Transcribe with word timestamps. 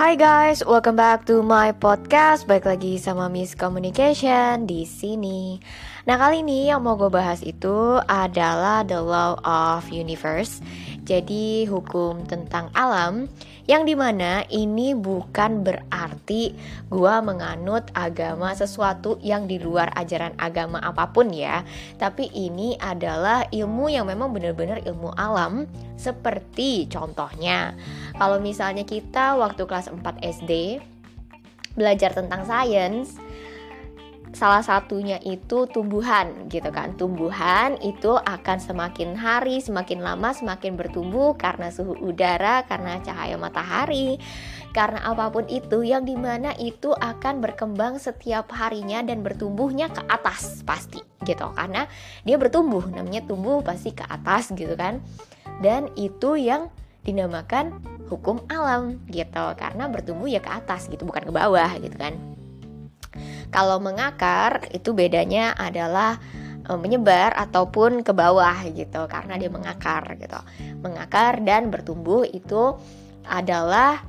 Hai 0.00 0.16
guys, 0.16 0.64
welcome 0.64 0.96
back 0.96 1.28
to 1.28 1.44
my 1.44 1.76
podcast. 1.76 2.48
Baik 2.48 2.64
lagi 2.64 2.96
sama 2.96 3.28
Miss 3.28 3.52
Communication 3.52 4.64
di 4.64 4.88
sini. 4.88 5.60
Nah, 6.08 6.16
kali 6.16 6.40
ini 6.40 6.72
yang 6.72 6.80
mau 6.80 6.96
gue 6.96 7.12
bahas 7.12 7.44
itu 7.44 8.00
adalah 8.08 8.80
the 8.80 8.96
law 8.96 9.36
of 9.44 9.84
universe. 9.92 10.64
Jadi, 11.10 11.66
hukum 11.66 12.22
tentang 12.22 12.70
alam 12.70 13.26
yang 13.66 13.82
di 13.82 13.98
mana 13.98 14.46
ini 14.46 14.94
bukan 14.94 15.66
berarti 15.66 16.54
gue 16.86 17.14
menganut 17.26 17.90
agama 17.98 18.54
sesuatu 18.54 19.18
yang 19.18 19.50
di 19.50 19.58
luar 19.58 19.90
ajaran 19.98 20.38
agama 20.38 20.78
apa 20.78 21.10
pun 21.10 21.34
ya. 21.34 21.66
Tapi 21.98 22.30
ini 22.30 22.78
adalah 22.78 23.42
ilmu 23.50 23.90
yang 23.90 24.06
memang 24.06 24.30
benar-benar 24.30 24.86
ilmu 24.86 25.10
alam 25.18 25.66
seperti 25.98 26.86
contohnya 26.86 27.74
kalau 28.16 28.40
misalnya 28.40 28.88
kita 28.88 29.36
waktu 29.36 29.68
kelas 29.68 29.92
4 29.92 30.00
SD 30.24 30.80
belajar 31.76 32.16
tentang 32.16 32.48
sains 32.48 33.20
salah 34.30 34.62
satunya 34.62 35.18
itu 35.26 35.66
tumbuhan 35.66 36.46
gitu 36.46 36.70
kan. 36.70 36.94
Tumbuhan 36.94 37.74
itu 37.82 38.14
akan 38.14 38.58
semakin 38.62 39.18
hari 39.18 39.58
semakin 39.58 40.00
lama 40.02 40.30
semakin 40.30 40.78
bertumbuh 40.78 41.34
karena 41.34 41.74
suhu 41.74 41.98
udara 41.98 42.62
karena 42.66 43.02
cahaya 43.02 43.34
matahari 43.34 44.22
karena 44.70 45.02
apa 45.02 45.34
pun 45.34 45.50
itu 45.50 45.82
yang 45.82 46.06
di 46.06 46.14
mana 46.14 46.54
itu 46.54 46.94
akan 46.94 47.42
berkembang 47.42 47.98
setiap 47.98 48.54
harinya 48.54 49.02
dan 49.02 49.26
bertumbuhnya 49.26 49.90
ke 49.90 50.02
atas 50.06 50.62
pasti 50.62 51.02
gitu. 51.26 51.50
Karena 51.50 51.90
dia 52.22 52.38
bertumbuh 52.38 52.86
namanya 52.86 53.26
tumbuh 53.26 53.66
pasti 53.66 53.90
ke 53.90 54.06
atas 54.06 54.54
gitu 54.54 54.78
kan. 54.78 55.02
Dan 55.58 55.90
itu 55.98 56.38
yang 56.38 56.70
dinamakan 57.02 57.82
hukum 58.06 58.46
alam 58.46 59.02
gitu. 59.10 59.44
Karena 59.58 59.90
bertumbuh 59.90 60.30
ya 60.30 60.38
ke 60.38 60.50
atas 60.54 60.86
gitu 60.86 61.02
bukan 61.02 61.26
ke 61.26 61.32
bawah 61.34 61.70
gitu 61.82 61.98
kan 61.98 62.39
kalau 63.50 63.82
mengakar 63.82 64.70
itu 64.70 64.94
bedanya 64.94 65.52
adalah 65.58 66.18
e, 66.64 66.70
menyebar 66.78 67.34
ataupun 67.34 68.06
ke 68.06 68.14
bawah 68.14 68.56
gitu 68.70 69.04
karena 69.10 69.34
dia 69.36 69.50
mengakar 69.50 70.16
gitu. 70.16 70.40
Mengakar 70.80 71.42
dan 71.42 71.68
bertumbuh 71.68 72.24
itu 72.24 72.78
adalah 73.26 74.02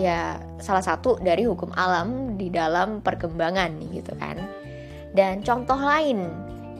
ya 0.00 0.40
salah 0.62 0.84
satu 0.84 1.20
dari 1.20 1.46
hukum 1.46 1.70
alam 1.74 2.36
di 2.40 2.48
dalam 2.48 3.04
perkembangan 3.04 3.70
gitu 3.92 4.12
kan. 4.16 4.40
Dan 5.10 5.42
contoh 5.42 5.78
lain 5.78 6.30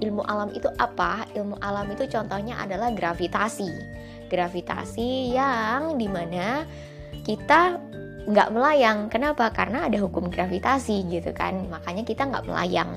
ilmu 0.01 0.25
alam 0.25 0.51
itu 0.56 0.67
apa? 0.81 1.28
Ilmu 1.37 1.61
alam 1.61 1.87
itu 1.93 2.09
contohnya 2.09 2.59
adalah 2.62 2.91
gravitasi. 2.91 3.71
Gravitasi 4.31 5.34
yang 5.34 5.98
di 5.98 6.06
mana 6.06 6.65
kita 7.27 7.77
nggak 8.31 8.55
melayang. 8.55 9.11
Kenapa? 9.11 9.50
Karena 9.50 9.91
ada 9.91 9.98
hukum 9.98 10.31
gravitasi 10.31 11.06
gitu 11.11 11.31
kan. 11.34 11.67
Makanya 11.69 12.06
kita 12.06 12.27
nggak 12.31 12.47
melayang. 12.47 12.97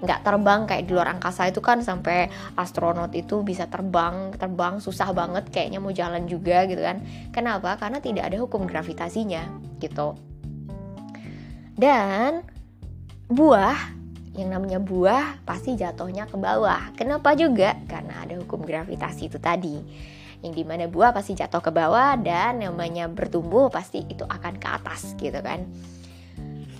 Nggak 0.00 0.24
terbang 0.24 0.64
kayak 0.64 0.88
di 0.88 0.92
luar 0.96 1.12
angkasa 1.12 1.52
itu 1.52 1.60
kan 1.60 1.84
sampai 1.84 2.32
astronot 2.56 3.12
itu 3.12 3.44
bisa 3.44 3.68
terbang, 3.68 4.32
terbang 4.36 4.80
susah 4.80 5.12
banget 5.12 5.52
kayaknya 5.52 5.80
mau 5.80 5.92
jalan 5.92 6.24
juga 6.24 6.64
gitu 6.64 6.80
kan. 6.80 7.04
Kenapa? 7.32 7.76
Karena 7.76 8.00
tidak 8.00 8.32
ada 8.32 8.36
hukum 8.40 8.64
gravitasinya 8.64 9.44
gitu. 9.80 10.16
Dan 11.76 12.44
buah 13.28 13.76
yang 14.36 14.56
namanya 14.56 14.80
buah 14.80 15.44
pasti 15.44 15.76
jatuhnya 15.76 16.24
ke 16.30 16.36
bawah. 16.40 16.96
Kenapa 16.96 17.36
juga? 17.36 17.76
Karena 17.84 18.24
ada 18.24 18.40
hukum 18.40 18.64
gravitasi 18.64 19.28
itu 19.28 19.36
tadi 19.36 19.76
yang 20.40 20.52
di 20.56 20.64
mana 20.64 20.88
buah 20.88 21.12
pasti 21.12 21.36
jatuh 21.36 21.60
ke 21.60 21.70
bawah 21.72 22.16
dan 22.20 22.64
namanya 22.64 23.06
bertumbuh 23.06 23.68
pasti 23.68 24.04
itu 24.08 24.24
akan 24.24 24.56
ke 24.56 24.68
atas 24.68 25.12
gitu 25.20 25.40
kan. 25.44 25.68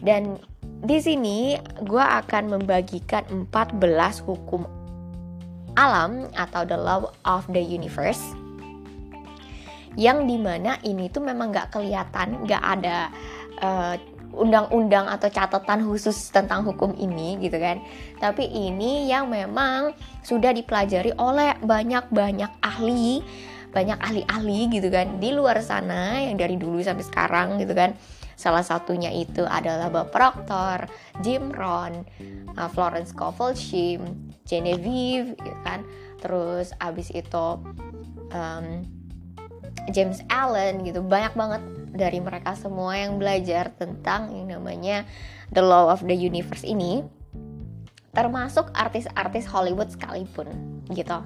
Dan 0.01 0.41
di 0.81 0.97
sini 0.97 1.61
gue 1.85 2.01
akan 2.01 2.57
membagikan 2.57 3.25
14 3.53 4.25
hukum 4.25 4.65
alam 5.77 6.29
atau 6.35 6.65
the 6.65 6.77
law 6.77 7.05
of 7.29 7.45
the 7.53 7.61
universe 7.61 8.21
yang 9.99 10.25
di 10.25 10.39
mana 10.39 10.79
ini 10.87 11.11
tuh 11.11 11.21
memang 11.21 11.51
gak 11.51 11.75
kelihatan 11.75 12.47
gak 12.47 12.63
ada 12.63 13.11
uh, 13.61 13.95
undang-undang 14.35 15.11
atau 15.11 15.29
catatan 15.31 15.87
khusus 15.87 16.31
tentang 16.31 16.63
hukum 16.67 16.95
ini 16.97 17.39
gitu 17.43 17.59
kan. 17.59 17.83
Tapi 18.19 18.47
ini 18.47 19.11
yang 19.11 19.31
memang 19.31 19.95
sudah 20.23 20.55
dipelajari 20.55 21.15
oleh 21.19 21.59
banyak-banyak 21.63 22.51
ahli 22.63 23.23
banyak 23.71 23.99
ahli-ahli 24.03 24.61
gitu 24.75 24.91
kan. 24.91 25.23
Di 25.23 25.31
luar 25.31 25.63
sana 25.63 26.19
yang 26.19 26.37
dari 26.37 26.59
dulu 26.59 26.83
sampai 26.83 27.07
sekarang 27.07 27.49
gitu 27.63 27.73
kan. 27.73 27.95
Salah 28.35 28.65
satunya 28.65 29.13
itu 29.13 29.45
adalah 29.45 29.93
Bob 29.93 30.11
Proctor, 30.11 30.89
Jim 31.21 31.53
Rohn, 31.53 32.03
uh, 32.57 32.69
Florence 32.73 33.13
Scovel 33.13 33.53
Shim, 33.55 34.33
Genevieve 34.49 35.37
gitu 35.39 35.59
kan. 35.63 35.85
Terus 36.19 36.73
abis 36.81 37.13
itu 37.13 37.47
um, 38.33 38.67
James 39.93 40.25
Allen 40.33 40.83
gitu. 40.83 41.05
Banyak 41.05 41.37
banget 41.37 41.63
dari 41.91 42.23
mereka 42.23 42.55
semua 42.55 42.97
yang 42.97 43.19
belajar 43.19 43.75
tentang 43.75 44.31
yang 44.35 44.59
namanya 44.59 45.05
the 45.51 45.63
law 45.63 45.91
of 45.91 46.03
the 46.07 46.15
universe 46.15 46.63
ini 46.63 47.03
termasuk 48.11 48.71
artis-artis 48.75 49.47
Hollywood 49.47 49.91
sekalipun 49.91 50.51
gitu. 50.91 51.19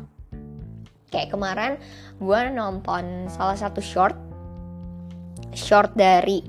Kayak 1.09 1.33
kemarin 1.33 1.73
gue 2.21 2.41
nonton 2.53 3.31
salah 3.33 3.57
satu 3.57 3.81
short 3.81 4.17
short 5.55 5.95
dari 5.95 6.45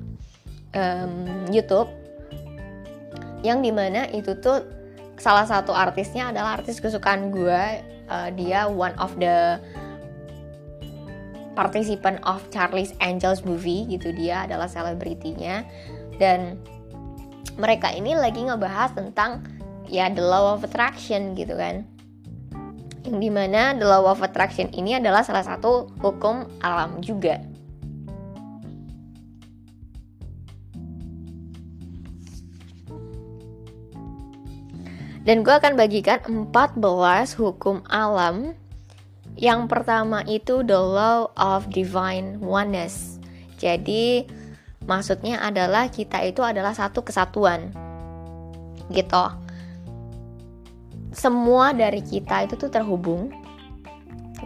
um, 0.75 1.45
YouTube 1.53 1.87
yang 3.45 3.61
di 3.61 3.69
mana 3.69 4.09
itu 4.09 4.33
tuh 4.41 4.65
salah 5.21 5.47
satu 5.47 5.71
artisnya 5.71 6.33
adalah 6.33 6.59
artis 6.59 6.81
kesukaan 6.81 7.31
gue 7.31 7.61
uh, 8.09 8.29
dia 8.33 8.67
one 8.67 8.95
of 8.99 9.13
the 9.21 9.61
participant 11.55 12.19
of 12.27 12.43
Charlie's 12.51 12.91
Angels 12.99 13.47
movie 13.47 13.87
gitu 13.87 14.11
dia 14.11 14.43
adalah 14.43 14.67
selebritinya 14.67 15.63
dan 16.19 16.59
mereka 17.55 17.89
ini 17.95 18.13
lagi 18.13 18.43
ngebahas 18.43 18.91
tentang 18.93 19.47
ya 19.87 20.11
the 20.11 20.21
law 20.21 20.53
of 20.53 20.67
attraction 20.67 21.33
gitu 21.33 21.55
kan 21.55 21.87
yang 23.05 23.21
di 23.21 23.29
mana 23.29 23.77
the 23.77 23.85
law 23.85 24.03
of 24.09 24.19
attraction 24.25 24.67
ini 24.73 24.97
adalah 24.97 25.21
salah 25.21 25.45
satu 25.45 25.93
hukum 26.01 26.49
alam 26.65 26.99
juga. 27.05 27.37
Dan 35.25 35.41
gue 35.41 35.53
akan 35.57 35.73
bagikan 35.73 36.21
14 36.21 37.33
hukum 37.41 37.81
alam 37.89 38.53
Yang 39.35 39.67
pertama 39.67 40.23
itu 40.23 40.63
the 40.63 40.79
law 40.79 41.27
of 41.35 41.67
divine 41.67 42.39
oneness. 42.39 43.19
Jadi 43.59 44.23
maksudnya 44.87 45.43
adalah 45.43 45.91
kita 45.91 46.23
itu 46.23 46.39
adalah 46.39 46.71
satu 46.71 47.03
kesatuan. 47.03 47.67
Gitu. 48.87 49.25
Semua 51.11 51.75
dari 51.75 51.99
kita 51.99 52.47
itu 52.47 52.55
tuh 52.55 52.71
terhubung 52.71 53.31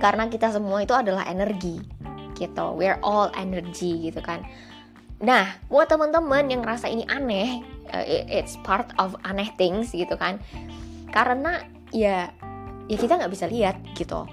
karena 0.01 0.25
kita 0.25 0.49
semua 0.49 0.81
itu 0.81 0.97
adalah 0.97 1.21
energi. 1.29 1.77
Gitu. 2.33 2.65
We're 2.73 2.97
all 3.05 3.29
energy 3.37 4.09
gitu 4.09 4.25
kan. 4.25 4.41
Nah 5.21 5.53
buat 5.69 5.85
teman-teman 5.85 6.49
yang 6.49 6.65
ngerasa 6.65 6.89
ini 6.89 7.05
aneh 7.05 7.61
uh, 7.93 8.05
it's 8.09 8.57
part 8.65 8.89
of 8.97 9.13
aneh 9.21 9.53
things 9.53 9.93
gitu 9.93 10.17
kan. 10.17 10.41
Karena 11.13 11.61
ya 11.93 12.33
ya 12.89 12.97
kita 12.97 13.21
nggak 13.21 13.33
bisa 13.37 13.45
lihat 13.45 13.77
gitu 13.93 14.25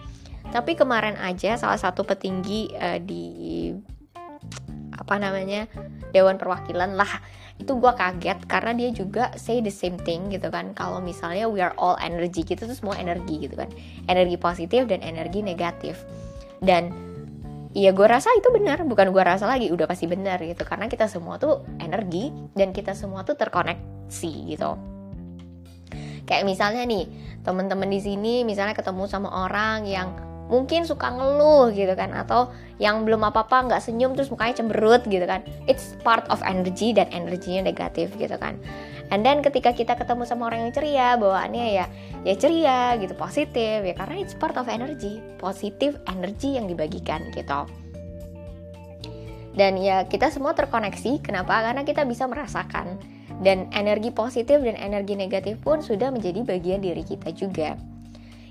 tapi 0.55 0.79
kemarin 0.79 1.19
aja 1.19 1.59
salah 1.59 1.79
satu 1.79 2.07
petinggi 2.07 2.71
uh, 2.77 2.99
di 3.03 3.71
apa 4.97 5.15
namanya 5.21 5.69
dewan 6.11 6.41
perwakilan 6.41 6.97
lah. 6.99 7.11
Itu 7.57 7.81
gue 7.81 7.89
kaget 7.89 8.45
karena 8.45 8.73
dia 8.77 8.91
juga 8.93 9.33
say 9.41 9.65
the 9.65 9.73
same 9.73 9.97
thing 10.03 10.29
gitu 10.29 10.53
kan. 10.53 10.77
Kalau 10.77 11.01
misalnya 11.01 11.49
we 11.49 11.65
are 11.65 11.73
all 11.81 11.97
energy 12.03 12.45
gitu 12.45 12.69
tuh 12.69 12.77
semua 12.77 12.97
energi 13.01 13.49
gitu 13.49 13.57
kan. 13.57 13.71
Energi 14.11 14.37
positif 14.37 14.85
dan 14.89 15.01
energi 15.01 15.41
negatif. 15.41 16.05
Dan 16.61 17.07
Iya 17.77 17.93
gue 17.93 18.09
rasa 18.09 18.33
itu 18.33 18.49
benar, 18.57 18.89
bukan 18.89 19.13
gue 19.13 19.21
rasa 19.21 19.45
lagi, 19.45 19.69
udah 19.69 19.85
pasti 19.85 20.09
benar 20.09 20.41
gitu. 20.41 20.65
Karena 20.65 20.89
kita 20.89 21.13
semua 21.13 21.37
tuh 21.37 21.61
energi 21.77 22.33
dan 22.57 22.73
kita 22.73 22.97
semua 22.97 23.21
tuh 23.21 23.37
terkoneksi 23.37 24.33
gitu. 24.49 24.81
Kayak 26.25 26.49
misalnya 26.49 26.89
nih, 26.89 27.05
temen-temen 27.45 27.93
di 27.93 28.01
sini 28.01 28.35
misalnya 28.49 28.73
ketemu 28.73 29.05
sama 29.05 29.29
orang 29.29 29.85
yang 29.85 30.09
mungkin 30.47 30.87
suka 30.87 31.11
ngeluh 31.11 31.75
gitu 31.75 31.91
kan 31.99 32.15
atau 32.15 32.51
yang 32.79 33.03
belum 33.03 33.25
apa-apa 33.27 33.67
nggak 33.67 33.83
senyum 33.83 34.15
terus 34.15 34.31
mukanya 34.31 34.63
cemberut 34.63 35.03
gitu 35.07 35.27
kan 35.27 35.43
it's 35.67 35.99
part 36.07 36.23
of 36.31 36.39
energy 36.47 36.95
dan 36.95 37.11
energinya 37.11 37.67
negatif 37.67 38.15
gitu 38.15 38.37
kan 38.39 38.55
and 39.11 39.27
then 39.27 39.43
ketika 39.43 39.75
kita 39.75 39.99
ketemu 39.99 40.23
sama 40.23 40.51
orang 40.51 40.71
yang 40.71 40.73
ceria 40.75 41.09
bawaannya 41.19 41.67
ya 41.83 41.87
ya 42.23 42.35
ceria 42.39 42.95
gitu 43.03 43.19
positif 43.19 43.83
ya 43.83 43.95
karena 43.99 44.23
it's 44.23 44.35
part 44.39 44.55
of 44.55 44.71
energy 44.71 45.19
positif 45.41 45.99
energy 46.07 46.55
yang 46.55 46.71
dibagikan 46.71 47.27
gitu 47.35 47.67
Dan 49.57 49.81
ya 49.81 50.05
kita 50.05 50.29
semua 50.29 50.53
terkoneksi, 50.53 51.25
kenapa? 51.25 51.65
Karena 51.65 51.81
kita 51.81 52.05
bisa 52.05 52.29
merasakan 52.29 53.01
dan 53.41 53.73
energi 53.73 54.13
positif 54.13 54.61
dan 54.61 54.77
energi 54.77 55.17
negatif 55.17 55.57
pun 55.65 55.81
sudah 55.81 56.13
menjadi 56.13 56.45
bagian 56.45 56.85
diri 56.85 57.01
kita 57.01 57.33
juga. 57.33 57.81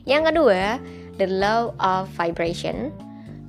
Yang 0.10 0.34
kedua, 0.34 0.82
the 1.18 1.28
law 1.28 1.72
of 1.80 2.08
vibration. 2.16 2.92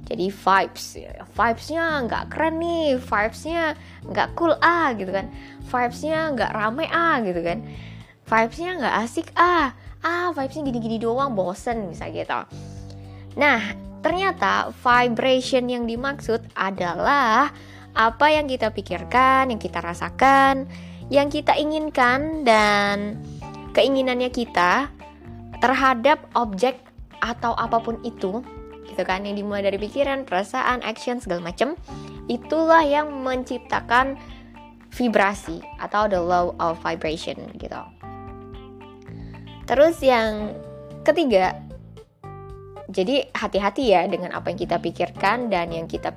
Jadi 0.07 0.31
vibes, 0.31 1.03
vibesnya 1.35 2.07
nggak 2.07 2.31
keren 2.31 2.63
nih, 2.63 2.95
vibesnya 3.03 3.75
nggak 4.07 4.39
cool 4.39 4.55
ah 4.63 4.95
gitu 4.95 5.11
kan, 5.11 5.27
vibesnya 5.67 6.31
nggak 6.31 6.55
rame 6.55 6.87
ah 6.87 7.19
gitu 7.27 7.43
kan, 7.43 7.59
vibesnya 8.23 8.71
nggak 8.79 8.95
asik 9.03 9.35
ah, 9.35 9.75
ah 10.07 10.31
vibesnya 10.31 10.63
gini-gini 10.71 11.03
doang 11.03 11.35
bosen 11.35 11.91
bisa 11.91 12.07
gitu. 12.15 12.39
Nah 13.35 13.61
ternyata 13.99 14.71
vibration 14.79 15.67
yang 15.67 15.91
dimaksud 15.91 16.55
adalah 16.55 17.51
apa 17.91 18.27
yang 18.31 18.47
kita 18.47 18.71
pikirkan, 18.71 19.51
yang 19.51 19.59
kita 19.59 19.83
rasakan, 19.83 20.71
yang 21.11 21.27
kita 21.27 21.59
inginkan 21.59 22.47
dan 22.47 23.19
keinginannya 23.75 24.31
kita 24.31 24.87
terhadap 25.59 26.23
objek 26.39 26.86
atau 27.21 27.53
apa 27.57 27.81
pun 27.81 28.01
itu 28.05 28.41
gitu 28.87 29.03
kan 29.03 29.27
yang 29.27 29.35
dimulai 29.35 29.67
dari 29.67 29.77
pikiran, 29.83 30.23
perasaan, 30.23 30.81
action 30.87 31.19
segala 31.19 31.51
macam 31.51 31.75
itulah 32.31 32.83
yang 32.87 33.11
menciptakan 33.23 34.15
vibrasi 34.95 35.61
atau 35.83 36.07
the 36.07 36.19
law 36.19 36.55
of 36.63 36.79
vibration 36.81 37.37
gitu. 37.59 37.79
Terus 39.67 39.99
yang 39.99 40.55
ketiga 41.03 41.59
jadi 42.87 43.27
hati-hati 43.35 43.91
ya 43.91 44.07
dengan 44.07 44.31
apa 44.31 44.55
yang 44.55 44.59
kita 44.63 44.79
pikirkan 44.79 45.51
dan 45.51 45.75
yang 45.75 45.91
kita 45.91 46.15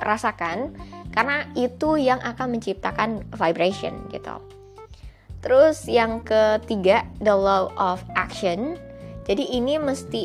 rasakan 0.00 0.72
karena 1.12 1.46
itu 1.54 2.00
yang 2.00 2.18
akan 2.24 2.58
menciptakan 2.58 3.22
vibration 3.36 3.94
gitu. 4.10 4.40
Terus 5.44 5.84
yang 5.84 6.24
ketiga 6.24 7.04
the 7.20 7.36
law 7.36 7.68
of 7.76 8.00
action. 8.16 8.80
Jadi 9.24 9.56
ini 9.56 9.80
mesti 9.80 10.22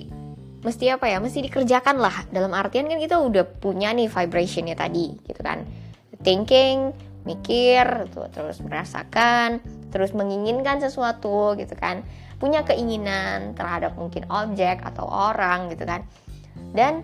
mesti 0.60 0.86
apa 0.92 1.08
ya? 1.08 1.24
Mesti 1.24 1.40
dikerjakan 1.48 1.98
lah. 2.00 2.28
Dalam 2.32 2.52
artian 2.52 2.92
kan 2.92 3.00
kita 3.00 3.20
udah 3.20 3.48
punya 3.60 3.96
nih 3.96 4.12
vibrationnya 4.12 4.76
tadi 4.76 5.16
gitu 5.24 5.40
kan. 5.40 5.64
Thinking, 6.20 6.92
mikir, 7.24 8.12
tuh, 8.12 8.28
terus 8.28 8.60
merasakan, 8.60 9.64
terus 9.90 10.14
menginginkan 10.14 10.80
sesuatu 10.80 11.58
gitu 11.58 11.74
kan 11.76 12.06
punya 12.40 12.64
keinginan 12.64 13.52
terhadap 13.54 14.00
mungkin 14.00 14.24
objek 14.32 14.80
atau 14.80 15.06
orang 15.06 15.68
gitu 15.76 15.84
kan 15.84 16.06
dan 16.72 17.04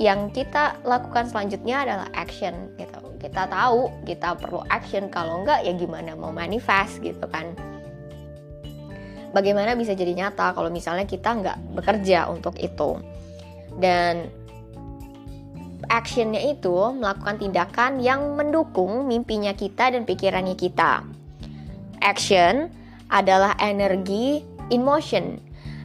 yang 0.00 0.32
kita 0.32 0.80
lakukan 0.88 1.28
selanjutnya 1.28 1.84
adalah 1.84 2.08
action 2.16 2.72
gitu 2.80 3.04
kita 3.20 3.44
tahu 3.52 3.92
kita 4.08 4.32
perlu 4.40 4.64
action 4.72 5.12
kalau 5.12 5.44
enggak 5.44 5.60
ya 5.60 5.76
gimana 5.76 6.16
mau 6.16 6.32
manifest 6.32 7.04
gitu 7.04 7.28
kan 7.28 7.52
bagaimana 9.30 9.78
bisa 9.78 9.94
jadi 9.94 10.12
nyata 10.14 10.52
kalau 10.54 10.70
misalnya 10.70 11.06
kita 11.06 11.30
nggak 11.30 11.58
bekerja 11.78 12.26
untuk 12.30 12.58
itu 12.58 12.98
dan 13.78 14.28
actionnya 15.90 16.42
itu 16.46 16.94
melakukan 16.94 17.38
tindakan 17.38 17.98
yang 17.98 18.34
mendukung 18.38 19.06
mimpinya 19.06 19.54
kita 19.54 19.90
dan 19.94 20.06
pikirannya 20.06 20.54
kita 20.54 21.02
action 22.00 22.72
adalah 23.12 23.54
energi 23.60 24.42
in 24.72 24.82
motion. 24.82 25.38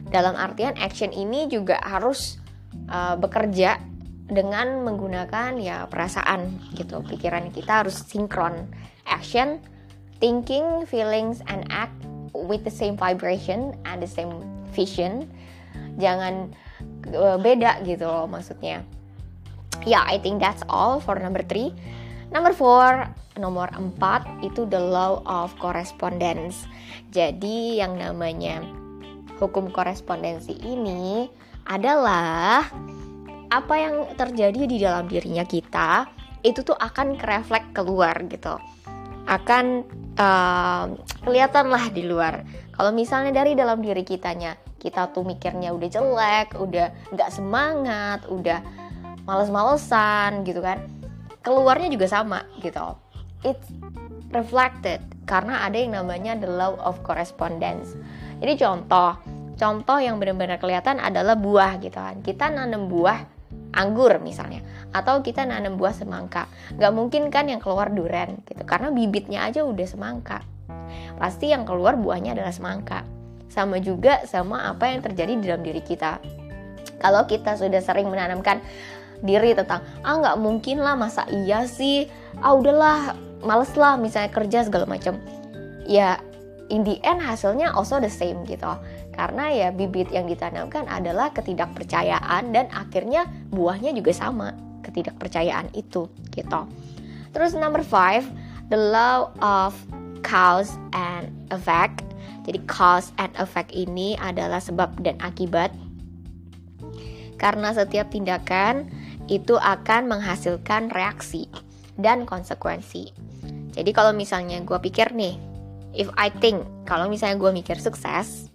Dalam 0.08 0.38
artian 0.38 0.74
action 0.78 1.12
ini 1.12 1.50
juga 1.50 1.76
harus 1.82 2.40
uh, 2.88 3.18
bekerja 3.18 3.78
dengan 4.26 4.82
menggunakan 4.82 5.58
ya 5.58 5.86
perasaan 5.86 6.72
gitu. 6.74 7.02
Pikiran 7.04 7.50
kita 7.50 7.84
harus 7.84 8.06
sinkron. 8.06 8.66
Action, 9.06 9.62
thinking, 10.18 10.86
feelings 10.86 11.42
and 11.46 11.66
act 11.70 11.94
with 12.44 12.62
the 12.66 12.72
same 12.72 12.98
vibration 12.98 13.72
and 13.88 14.04
the 14.04 14.10
same 14.10 14.44
vision. 14.76 15.30
Jangan 15.96 16.52
uh, 17.16 17.40
beda 17.40 17.80
gitu 17.88 18.04
loh 18.04 18.28
maksudnya. 18.28 18.84
Ya, 19.84 20.00
yeah, 20.00 20.04
I 20.04 20.20
think 20.20 20.40
that's 20.40 20.64
all 20.68 21.00
for 21.00 21.16
number 21.16 21.40
three. 21.44 21.72
Number 22.32 22.50
four, 22.52 23.06
nomor 23.38 23.70
4 23.70 24.42
itu 24.42 24.66
the 24.66 24.80
law 24.80 25.22
of 25.22 25.54
correspondence. 25.60 26.66
Jadi 27.12 27.78
yang 27.78 28.00
namanya 28.00 28.64
hukum 29.38 29.70
korespondensi 29.70 30.56
ini 30.64 31.28
adalah 31.68 32.66
apa 33.46 33.74
yang 33.78 34.10
terjadi 34.18 34.62
di 34.66 34.76
dalam 34.82 35.06
dirinya 35.06 35.46
kita 35.46 36.10
itu 36.42 36.66
tuh 36.66 36.74
akan 36.74 37.14
kereflek 37.14 37.70
keluar 37.70 38.16
gitu. 38.26 38.58
Akan 39.26 39.82
uh, 40.16 40.94
kelihatan 41.26 41.70
lah 41.70 41.90
di 41.90 42.06
luar. 42.06 42.46
Kalau 42.72 42.94
misalnya 42.94 43.34
dari 43.42 43.58
dalam 43.58 43.82
diri 43.82 44.06
kitanya 44.06 44.54
kita 44.78 45.10
tuh 45.10 45.26
mikirnya 45.26 45.74
udah 45.74 45.88
jelek, 45.90 46.48
udah 46.54 47.10
nggak 47.10 47.30
semangat, 47.34 48.22
udah 48.30 48.62
males-malesan 49.26 50.46
gitu 50.46 50.62
kan. 50.62 50.82
Keluarnya 51.42 51.90
juga 51.90 52.06
sama 52.06 52.46
gitu 52.62 53.06
it's 53.46 53.70
reflected 54.34 54.98
karena 55.30 55.62
ada 55.62 55.78
yang 55.78 55.94
namanya 55.94 56.34
the 56.34 56.50
law 56.50 56.74
of 56.82 56.98
correspondence. 57.06 57.94
Jadi 58.42 58.58
contoh, 58.58 59.14
contoh 59.54 59.98
yang 60.02 60.18
benar-benar 60.18 60.58
kelihatan 60.58 60.98
adalah 60.98 61.38
buah 61.38 61.78
gitu 61.78 61.96
kan. 61.96 62.18
Kita 62.22 62.50
nanam 62.50 62.90
buah 62.90 63.35
anggur 63.74 64.22
misalnya 64.22 64.62
atau 64.94 65.20
kita 65.20 65.44
nanam 65.44 65.76
buah 65.76 65.92
semangka. 65.92 66.48
Gak 66.76 66.92
mungkin 66.94 67.28
kan 67.28 67.50
yang 67.50 67.60
keluar 67.60 67.92
duren 67.92 68.40
gitu 68.46 68.62
karena 68.62 68.92
bibitnya 68.92 69.44
aja 69.44 69.64
udah 69.66 69.86
semangka. 69.86 70.42
Pasti 71.16 71.50
yang 71.50 71.64
keluar 71.64 71.98
buahnya 71.98 72.36
adalah 72.36 72.52
semangka. 72.52 73.02
Sama 73.50 73.80
juga 73.80 74.24
sama 74.28 74.68
apa 74.68 74.90
yang 74.92 75.00
terjadi 75.00 75.32
di 75.36 75.44
dalam 75.48 75.62
diri 75.64 75.80
kita. 75.80 76.20
Kalau 76.96 77.28
kita 77.28 77.56
sudah 77.60 77.80
sering 77.84 78.08
menanamkan 78.08 78.60
diri 79.24 79.56
tentang 79.56 79.80
ah 80.04 80.20
nggak 80.20 80.36
mungkin 80.36 80.84
lah 80.84 80.92
masa 80.92 81.24
iya 81.32 81.64
sih 81.64 82.08
ah 82.44 82.52
udahlah 82.52 83.16
males 83.40 83.72
lah 83.72 83.96
misalnya 83.96 84.28
kerja 84.28 84.68
segala 84.68 84.84
macam 84.84 85.16
ya 85.88 86.20
in 86.68 86.82
the 86.84 86.98
end 87.06 87.22
hasilnya 87.22 87.72
also 87.72 87.96
the 88.02 88.10
same 88.10 88.42
gitu 88.44 88.68
karena 89.16 89.48
ya 89.48 89.68
bibit 89.72 90.12
yang 90.12 90.28
ditanamkan 90.28 90.84
adalah 90.86 91.32
ketidakpercayaan 91.32 92.52
dan 92.52 92.68
akhirnya 92.70 93.24
buahnya 93.48 93.96
juga 93.96 94.12
sama 94.12 94.52
ketidakpercayaan 94.84 95.72
itu 95.72 96.06
gitu. 96.30 96.60
Terus 97.32 97.56
number 97.56 97.80
five 97.80 98.28
the 98.68 98.78
law 98.78 99.32
of 99.40 99.72
cause 100.20 100.76
and 100.92 101.32
effect. 101.48 102.04
Jadi 102.46 102.62
cause 102.70 103.10
and 103.18 103.34
effect 103.42 103.74
ini 103.74 104.14
adalah 104.22 104.62
sebab 104.62 105.02
dan 105.02 105.18
akibat. 105.18 105.74
Karena 107.36 107.74
setiap 107.74 108.08
tindakan 108.14 108.86
itu 109.26 109.58
akan 109.58 110.06
menghasilkan 110.06 110.94
reaksi 110.94 111.50
dan 111.98 112.22
konsekuensi. 112.22 113.10
Jadi 113.74 113.90
kalau 113.92 114.14
misalnya 114.14 114.62
gue 114.62 114.78
pikir 114.78 115.12
nih, 115.12 115.36
if 115.92 116.08
I 116.16 116.30
think, 116.30 116.64
kalau 116.88 117.10
misalnya 117.10 117.36
gue 117.36 117.50
mikir 117.52 117.76
sukses, 117.76 118.48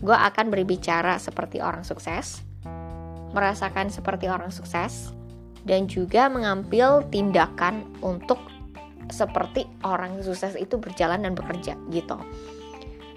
gue 0.00 0.16
akan 0.16 0.50
berbicara 0.50 1.20
seperti 1.20 1.62
orang 1.62 1.86
sukses, 1.86 2.42
merasakan 3.34 3.90
seperti 3.90 4.30
orang 4.30 4.50
sukses, 4.50 5.14
dan 5.66 5.86
juga 5.90 6.30
mengambil 6.30 7.04
tindakan 7.08 7.84
untuk 8.00 8.38
seperti 9.12 9.68
orang 9.84 10.20
sukses 10.24 10.56
itu 10.56 10.80
berjalan 10.80 11.22
dan 11.22 11.32
bekerja 11.36 11.76
gitu. 11.92 12.16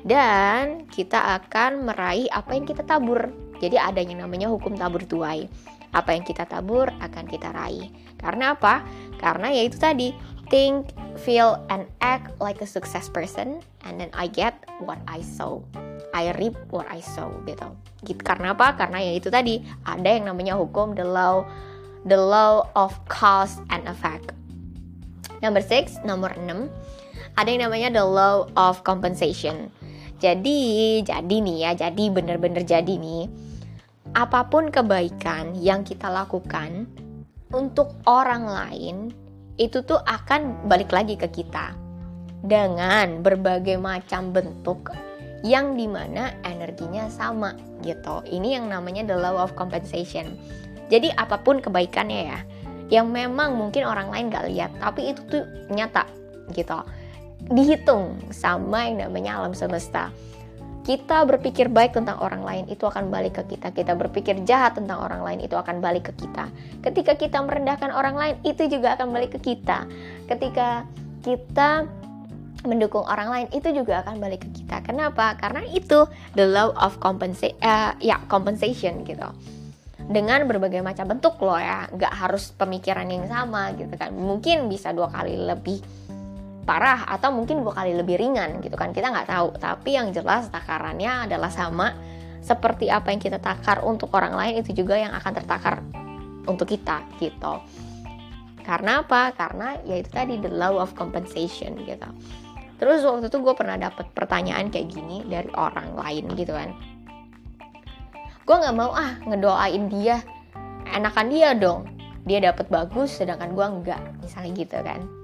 Dan 0.08 0.88
kita 0.88 1.42
akan 1.42 1.90
meraih 1.90 2.30
apa 2.32 2.56
yang 2.56 2.64
kita 2.68 2.84
tabur. 2.86 3.28
Jadi 3.58 3.76
ada 3.76 4.00
yang 4.00 4.22
namanya 4.22 4.48
hukum 4.48 4.78
tabur 4.78 5.04
tuai 5.04 5.50
apa 5.96 6.14
yang 6.14 6.24
kita 6.24 6.44
tabur 6.46 6.92
akan 7.00 7.26
kita 7.26 7.50
raih. 7.56 7.90
Karena 8.20 8.54
apa? 8.54 8.84
Karena 9.18 9.50
yaitu 9.54 9.80
tadi, 9.80 10.12
think, 10.50 10.92
feel, 11.20 11.60
and 11.68 11.88
act 12.00 12.36
like 12.40 12.60
a 12.64 12.70
success 12.70 13.08
person, 13.08 13.60
and 13.86 14.00
then 14.00 14.12
I 14.16 14.28
get 14.28 14.56
what 14.84 15.00
I 15.08 15.22
sow. 15.24 15.64
I 16.16 16.32
reap 16.36 16.56
what 16.72 16.88
I 16.88 17.04
sow 17.04 17.30
gitu. 17.46 17.68
gitu. 18.04 18.22
Karena 18.24 18.56
apa? 18.56 18.74
Karena 18.80 19.04
ya 19.04 19.14
itu 19.14 19.28
tadi 19.28 19.62
ada 19.84 20.08
yang 20.08 20.30
namanya 20.32 20.56
hukum 20.58 20.96
the 20.96 21.06
law 21.06 21.46
the 22.08 22.18
law 22.18 22.66
of 22.74 22.96
cause 23.12 23.60
and 23.70 23.84
effect. 23.86 24.32
Number 25.44 25.62
six, 25.62 26.00
nomor 26.02 26.34
6 26.34 26.72
ada 27.38 27.50
yang 27.54 27.70
namanya 27.70 28.02
the 28.02 28.06
law 28.06 28.50
of 28.58 28.82
compensation. 28.82 29.70
Jadi, 30.18 31.04
jadi 31.06 31.36
nih 31.38 31.58
ya, 31.62 31.72
jadi 31.78 32.10
bener-bener 32.10 32.66
jadi 32.66 32.90
nih 32.90 33.30
apa 34.16 34.48
pun 34.48 34.72
kebaikan 34.72 35.54
yang 35.60 35.84
kita 35.84 36.08
lakukan 36.08 36.88
untuk 37.52 37.94
orang 38.08 38.48
lain 38.48 38.96
itu 39.58 39.82
tuh 39.86 40.00
akan 40.02 40.70
balik 40.70 40.94
lagi 40.94 41.18
ke 41.18 41.30
kita 41.30 41.74
dengan 42.46 43.26
berbagai 43.26 43.82
macam 43.82 44.30
bentuk 44.30 44.94
yang 45.46 45.78
di 45.78 45.86
mana 45.86 46.34
energinya 46.46 47.10
sama 47.10 47.54
gitu. 47.86 48.26
Ini 48.26 48.62
yang 48.62 48.66
namanya 48.70 49.06
the 49.06 49.18
law 49.18 49.38
of 49.38 49.54
compensation. 49.58 50.38
Jadi 50.88 51.12
apa 51.14 51.42
pun 51.42 51.60
kebaikannya 51.60 52.22
ya, 52.32 52.40
yang 52.88 53.12
memang 53.12 53.56
mungkin 53.56 53.84
orang 53.84 54.08
lain 54.12 54.32
gak 54.32 54.48
lihat 54.48 54.72
tapi 54.80 55.12
itu 55.12 55.22
tuh 55.28 55.44
nyata 55.72 56.08
gitu 56.56 56.80
dihitung 57.52 58.18
sama 58.32 58.88
yang 58.88 59.08
namanya 59.08 59.44
alam 59.44 59.52
semesta 59.52 60.10
kita 60.88 61.28
berpikir 61.28 61.68
baik 61.68 62.00
tentang 62.00 62.16
orang 62.24 62.48
lain 62.48 62.64
itu 62.72 62.88
akan 62.88 63.12
balik 63.12 63.44
ke 63.44 63.44
kita. 63.52 63.76
Kita 63.76 63.92
berpikir 64.00 64.40
jahat 64.48 64.80
tentang 64.80 65.04
orang 65.04 65.20
lain 65.20 65.44
itu 65.44 65.60
akan 65.60 65.84
balik 65.84 66.08
ke 66.08 66.24
kita. 66.24 66.48
Ketika 66.80 67.20
kita 67.20 67.44
merendahkan 67.44 67.92
orang 67.92 68.16
lain 68.16 68.36
itu 68.48 68.72
juga 68.72 68.96
akan 68.96 69.12
balik 69.12 69.36
ke 69.36 69.52
kita. 69.52 69.84
Ketika 70.32 70.88
kita 71.28 71.84
mendukung 72.64 73.04
orang 73.04 73.28
lain 73.28 73.48
itu 73.52 73.68
juga 73.76 74.00
akan 74.08 74.16
balik 74.16 74.48
ke 74.48 74.64
kita. 74.64 74.80
Kenapa? 74.88 75.36
Karena 75.36 75.68
itu 75.68 76.08
the 76.40 76.48
law 76.48 76.72
of 76.80 76.96
compensation, 77.04 77.60
uh, 77.60 77.92
ya 78.00 78.24
compensation 78.32 79.04
gitu. 79.04 79.28
Dengan 80.08 80.48
berbagai 80.48 80.80
macam 80.80 81.12
bentuk 81.12 81.36
loh 81.44 81.60
ya, 81.60 81.92
nggak 81.92 82.14
harus 82.16 82.56
pemikiran 82.56 83.12
yang 83.12 83.28
sama 83.28 83.76
gitu 83.76 83.92
kan. 84.00 84.16
Mungkin 84.16 84.72
bisa 84.72 84.96
dua 84.96 85.12
kali 85.12 85.36
lebih 85.36 85.84
parah 86.68 87.08
atau 87.08 87.32
mungkin 87.32 87.64
dua 87.64 87.72
kali 87.72 87.96
lebih 87.96 88.20
ringan 88.20 88.60
gitu 88.60 88.76
kan 88.76 88.92
kita 88.92 89.08
nggak 89.08 89.32
tahu. 89.32 89.56
Tapi 89.56 89.96
yang 89.96 90.12
jelas 90.12 90.52
takarannya 90.52 91.32
adalah 91.32 91.48
sama. 91.48 91.96
Seperti 92.44 92.92
apa 92.92 93.12
yang 93.12 93.20
kita 93.24 93.40
takar 93.40 93.84
untuk 93.84 94.12
orang 94.16 94.36
lain 94.36 94.64
itu 94.64 94.84
juga 94.84 95.00
yang 95.00 95.16
akan 95.16 95.32
tertakar 95.36 95.84
untuk 96.48 96.68
kita 96.68 97.04
gitu. 97.20 97.64
Karena 98.64 99.04
apa? 99.04 99.32
Karena 99.36 99.80
yaitu 99.88 100.12
tadi 100.12 100.36
the 100.40 100.52
law 100.52 100.76
of 100.80 100.92
compensation 100.96 101.76
gitu. 101.88 102.08
Terus 102.78 103.04
waktu 103.04 103.32
itu 103.32 103.40
gue 103.42 103.56
pernah 103.56 103.76
dapat 103.80 104.12
pertanyaan 104.12 104.72
kayak 104.72 104.92
gini 104.92 105.24
dari 105.28 105.50
orang 105.56 105.96
lain 105.96 106.36
gitu 106.36 106.52
kan. 106.56 106.72
Gue 108.48 108.56
nggak 108.60 108.76
mau 108.76 108.96
ah 108.96 109.20
ngedoain 109.28 109.92
dia. 109.92 110.24
Enakan 110.88 111.28
dia 111.28 111.52
dong. 111.52 111.88
Dia 112.28 112.44
dapat 112.44 112.68
bagus 112.72 113.12
sedangkan 113.16 113.56
gue 113.56 113.66
enggak 113.66 114.04
misalnya 114.24 114.52
gitu 114.56 114.80
kan 114.84 115.17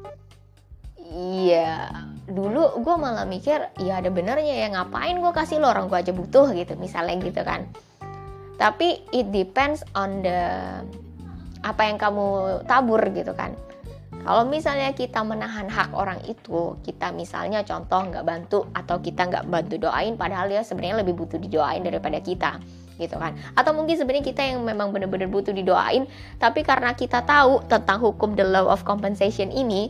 Iya, 1.13 1.93
dulu 2.25 2.81
gue 2.81 2.95
malah 2.97 3.29
mikir 3.29 3.69
ya 3.77 4.01
ada 4.01 4.09
benernya 4.09 4.65
ya 4.65 4.67
ngapain 4.73 5.21
gue 5.21 5.29
kasih 5.29 5.61
lo 5.61 5.69
orang 5.69 5.85
gue 5.85 6.01
aja 6.01 6.09
butuh 6.09 6.49
gitu 6.57 6.73
misalnya 6.81 7.21
gitu 7.21 7.45
kan. 7.45 7.69
Tapi 8.57 9.05
it 9.13 9.29
depends 9.29 9.85
on 9.93 10.25
the 10.25 10.41
apa 11.61 11.81
yang 11.85 12.01
kamu 12.01 12.59
tabur 12.65 12.97
gitu 13.13 13.37
kan. 13.37 13.53
Kalau 14.23 14.47
misalnya 14.47 14.95
kita 14.95 15.19
menahan 15.21 15.67
hak 15.67 15.91
orang 15.93 16.17
itu, 16.25 16.79
kita 16.81 17.11
misalnya 17.11 17.61
contoh 17.67 18.07
nggak 18.07 18.23
bantu 18.23 18.65
atau 18.71 18.97
kita 19.03 19.27
nggak 19.27 19.45
bantu 19.51 19.75
doain, 19.77 20.15
padahal 20.15 20.47
dia 20.47 20.63
sebenarnya 20.63 21.03
lebih 21.03 21.13
butuh 21.13 21.35
didoain 21.37 21.83
daripada 21.83 22.23
kita 22.23 22.55
gitu 23.01 23.17
kan 23.17 23.33
atau 23.57 23.73
mungkin 23.73 23.97
sebenarnya 23.97 24.25
kita 24.25 24.41
yang 24.53 24.61
memang 24.61 24.93
benar-benar 24.93 25.25
butuh 25.25 25.49
didoain 25.49 26.05
tapi 26.37 26.61
karena 26.61 26.93
kita 26.93 27.25
tahu 27.25 27.65
tentang 27.65 27.97
hukum 27.97 28.37
the 28.37 28.45
law 28.45 28.69
of 28.69 28.85
compensation 28.85 29.49
ini 29.49 29.89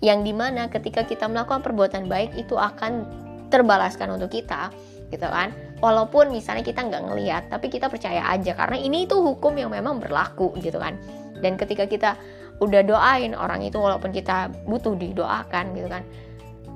yang 0.00 0.24
di 0.24 0.32
mana 0.32 0.68
ketika 0.72 1.04
kita 1.04 1.28
melakukan 1.28 1.60
perbuatan 1.60 2.08
baik 2.08 2.32
itu 2.36 2.56
akan 2.56 3.04
terbalaskan 3.52 4.16
untuk 4.16 4.32
kita 4.32 4.72
gitu 5.12 5.28
kan? 5.28 5.52
Walaupun 5.80 6.32
misalnya 6.32 6.64
kita 6.64 6.84
nggak 6.84 7.02
ngelihat 7.12 7.42
tapi 7.52 7.68
kita 7.68 7.92
percaya 7.92 8.24
aja 8.32 8.56
karena 8.56 8.80
ini 8.80 9.04
itu 9.04 9.20
hukum 9.20 9.56
yang 9.56 9.72
memang 9.72 10.00
berlaku 10.00 10.56
gitu 10.60 10.80
kan? 10.80 10.96
Dan 11.40 11.60
ketika 11.60 11.84
kita 11.84 12.16
udah 12.60 12.84
doain 12.84 13.32
orang 13.32 13.64
itu 13.64 13.76
walaupun 13.80 14.12
kita 14.12 14.52
butuh 14.68 14.96
didoakan 14.96 15.76
gitu 15.76 15.88
kan? 15.88 16.04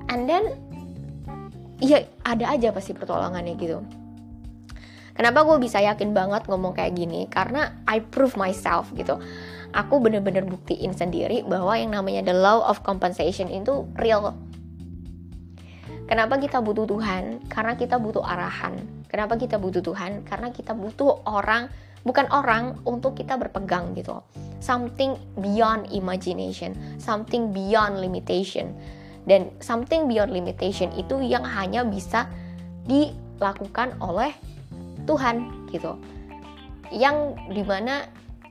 And 0.09 0.29
then 0.29 0.53
ya 1.81 2.05
ada 2.25 2.53
aja 2.53 2.69
pasti 2.69 2.93
pertolongannya 2.93 3.57
gitu. 3.57 3.81
Kenapa 5.15 5.47
gue 5.47 5.57
bisa 5.63 5.79
yakin 5.79 6.11
banget 6.11 6.43
ngomong 6.51 6.75
kayak 6.75 6.93
gini? 6.93 7.25
Karena 7.31 7.71
I 7.87 8.03
prove 8.03 8.35
myself 8.35 8.91
gitu 8.93 9.15
aku 9.75 9.99
bener-bener 9.99 10.47
buktiin 10.47 10.95
sendiri 10.95 11.43
bahwa 11.43 11.75
yang 11.75 11.91
namanya 11.91 12.31
the 12.31 12.35
law 12.35 12.63
of 12.63 12.79
compensation 12.87 13.51
itu 13.51 13.83
real 13.99 14.31
Kenapa 16.05 16.37
kita 16.37 16.61
butuh 16.61 16.85
Tuhan? 16.85 17.41
Karena 17.49 17.73
kita 17.73 17.97
butuh 17.97 18.21
arahan. 18.21 18.77
Kenapa 19.09 19.41
kita 19.41 19.57
butuh 19.57 19.81
Tuhan? 19.81 20.21
Karena 20.21 20.53
kita 20.53 20.77
butuh 20.77 21.25
orang, 21.25 21.65
bukan 22.05 22.29
orang 22.29 22.77
untuk 22.85 23.17
kita 23.17 23.33
berpegang 23.41 23.97
gitu. 23.97 24.21
Something 24.61 25.17
beyond 25.41 25.89
imagination, 25.89 26.77
something 27.01 27.49
beyond 27.49 27.97
limitation. 27.97 28.77
Dan 29.25 29.49
something 29.57 30.05
beyond 30.05 30.29
limitation 30.29 30.93
itu 30.93 31.17
yang 31.25 31.41
hanya 31.41 31.81
bisa 31.81 32.29
dilakukan 32.85 33.97
oleh 33.97 34.29
Tuhan 35.09 35.65
gitu. 35.73 35.97
Yang 36.93 37.33
di 37.49 37.65
mana 37.65 38.05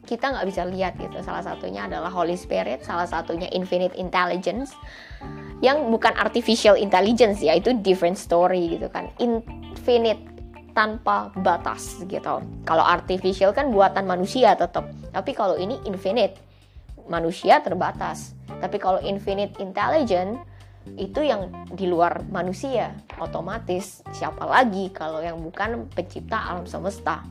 kita 0.04 0.36
nggak 0.36 0.46
bisa 0.46 0.62
lihat 0.68 0.94
gitu. 1.00 1.18
Salah 1.24 1.42
satunya 1.42 1.88
adalah 1.88 2.12
Holy 2.12 2.36
Spirit 2.36 2.84
salah 2.84 3.08
satunya 3.08 3.48
Infinite 3.50 3.96
Intelligence 3.96 4.76
yang 5.64 5.88
bukan 5.88 6.12
artificial 6.20 6.76
intelligence 6.76 7.40
ya 7.40 7.56
itu 7.56 7.72
different 7.80 8.20
story 8.20 8.76
gitu 8.76 8.92
kan. 8.92 9.08
Infinite 9.16 10.20
tanpa 10.76 11.32
batas 11.40 12.02
gitu. 12.04 12.42
Kalau 12.68 12.84
artificial 12.84 13.54
kan 13.56 13.72
buatan 13.72 14.04
manusia 14.04 14.52
tetap 14.58 14.90
tapi 15.14 15.32
kalau 15.32 15.54
ini 15.56 15.80
infinite 15.88 16.36
manusia 17.08 17.62
terbatas. 17.62 18.34
Tapi 18.60 18.76
kalau 18.76 19.00
infinite 19.00 19.56
intelligence 19.62 20.36
itu 21.00 21.24
yang 21.24 21.48
di 21.72 21.88
luar 21.88 22.20
manusia 22.28 22.92
otomatis. 23.16 24.04
Siapa 24.12 24.44
lagi 24.44 24.92
kalau 24.92 25.24
yang 25.24 25.40
bukan 25.40 25.88
pencipta 25.88 26.36
alam 26.36 26.68
semesta 26.68 27.24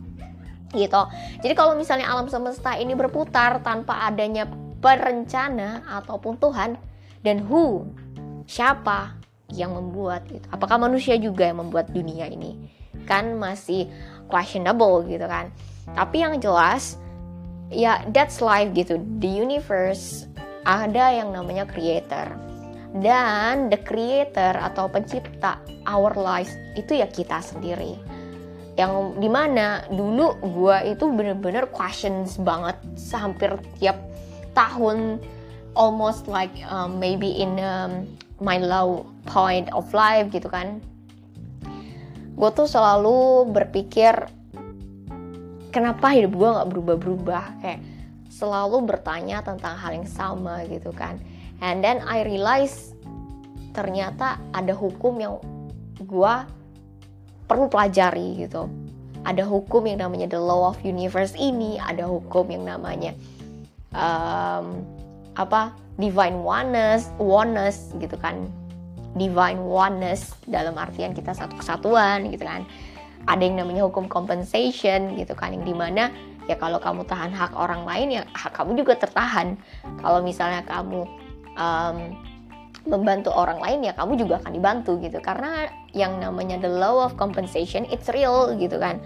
gitu. 0.73 1.01
Jadi 1.39 1.53
kalau 1.53 1.77
misalnya 1.77 2.09
alam 2.09 2.27
semesta 2.27 2.75
ini 2.75 2.97
berputar 2.97 3.61
tanpa 3.61 4.09
adanya 4.09 4.49
perencana 4.81 5.85
ataupun 5.87 6.35
Tuhan 6.41 6.75
dan 7.23 7.37
who 7.47 7.87
siapa 8.49 9.15
yang 9.53 9.77
membuat 9.77 10.27
gitu. 10.27 10.43
Apakah 10.51 10.81
manusia 10.81 11.15
juga 11.15 11.47
yang 11.47 11.63
membuat 11.63 11.93
dunia 11.93 12.27
ini? 12.27 12.57
Kan 13.05 13.37
masih 13.37 13.87
questionable 14.27 15.05
gitu 15.07 15.23
kan. 15.23 15.53
Tapi 15.93 16.25
yang 16.25 16.41
jelas 16.41 16.97
ya 17.71 18.03
that's 18.11 18.41
life 18.43 18.73
gitu. 18.73 18.99
The 19.21 19.29
universe 19.29 20.27
ada 20.65 21.13
yang 21.13 21.31
namanya 21.31 21.69
creator. 21.69 22.33
Dan 22.93 23.73
the 23.73 23.79
creator 23.81 24.53
atau 24.53 24.85
pencipta 24.85 25.57
our 25.89 26.13
lives 26.13 26.53
itu 26.77 27.01
ya 27.01 27.09
kita 27.09 27.41
sendiri 27.41 27.97
yang 28.73 29.21
di 29.21 29.29
mana 29.29 29.85
dulu 29.85 30.33
gue 30.41 30.97
itu 30.97 31.05
bener-bener 31.13 31.69
questions 31.69 32.41
banget 32.41 32.73
hampir 33.13 33.53
tiap 33.77 34.01
tahun 34.57 35.21
almost 35.77 36.25
like 36.25 36.53
um, 36.69 36.97
maybe 36.97 37.29
in 37.37 37.61
um, 37.61 38.09
my 38.41 38.57
low 38.57 39.05
point 39.29 39.69
of 39.73 39.85
life 39.93 40.29
gitu 40.33 40.49
kan. 40.49 40.81
Gue 42.33 42.49
tuh 42.49 42.65
selalu 42.65 43.49
berpikir 43.53 44.25
kenapa 45.69 46.09
hidup 46.13 46.33
gue 46.33 46.49
nggak 46.49 46.69
berubah-berubah? 46.73 47.43
Kayak 47.61 47.81
selalu 48.33 48.89
bertanya 48.89 49.45
tentang 49.45 49.77
hal 49.77 49.93
yang 49.93 50.09
sama 50.09 50.65
gitu 50.65 50.89
kan. 50.89 51.21
And 51.61 51.85
then 51.85 52.01
I 52.09 52.25
realize 52.25 52.97
ternyata 53.77 54.41
ada 54.53 54.73
hukum 54.73 55.21
yang 55.21 55.37
gue 56.01 56.33
perlu 57.45 57.67
pelajari 57.67 58.45
gitu. 58.45 58.67
Ada 59.23 59.47
hukum 59.47 59.87
yang 59.87 60.03
namanya 60.03 60.35
the 60.35 60.41
law 60.41 60.67
of 60.67 60.79
universe 60.83 61.31
ini 61.39 61.79
ada 61.79 62.03
hukum 62.03 62.51
yang 62.51 62.67
namanya 62.67 63.15
um, 63.95 64.83
apa 65.39 65.71
divine 65.95 66.43
oneness 66.43 67.07
oneness 67.17 67.95
gitu 68.03 68.19
kan. 68.19 68.51
Divine 69.13 69.61
oneness 69.61 70.33
dalam 70.49 70.73
artian 70.75 71.13
kita 71.13 71.31
satu 71.31 71.55
kesatuan 71.55 72.27
gitu 72.33 72.43
kan. 72.43 72.67
Ada 73.23 73.47
yang 73.47 73.63
namanya 73.63 73.87
hukum 73.87 74.11
compensation 74.11 75.15
gitu 75.15 75.31
kan 75.31 75.55
yang 75.55 75.63
di 75.63 75.71
mana 75.71 76.11
ya 76.43 76.59
kalau 76.59 76.75
kamu 76.75 77.07
tahan 77.07 77.31
hak 77.31 77.55
orang 77.55 77.87
lain 77.87 78.19
ya 78.19 78.21
hak 78.35 78.51
kamu 78.51 78.83
juga 78.83 78.99
tertahan. 78.99 79.55
Kalau 80.03 80.19
misalnya 80.19 80.67
kamu 80.67 81.07
um, 81.55 81.97
membantu 82.83 83.31
orang 83.31 83.63
lain 83.63 83.87
ya 83.87 83.93
kamu 83.95 84.19
juga 84.19 84.43
akan 84.43 84.51
dibantu 84.51 84.99
gitu. 84.99 85.23
Karena 85.23 85.71
yang 85.95 86.19
namanya 86.19 86.59
the 86.59 86.67
law 86.67 87.05
of 87.05 87.15
compensation 87.15 87.87
it's 87.87 88.11
real 88.11 88.51
gitu 88.59 88.75
kan. 88.81 88.99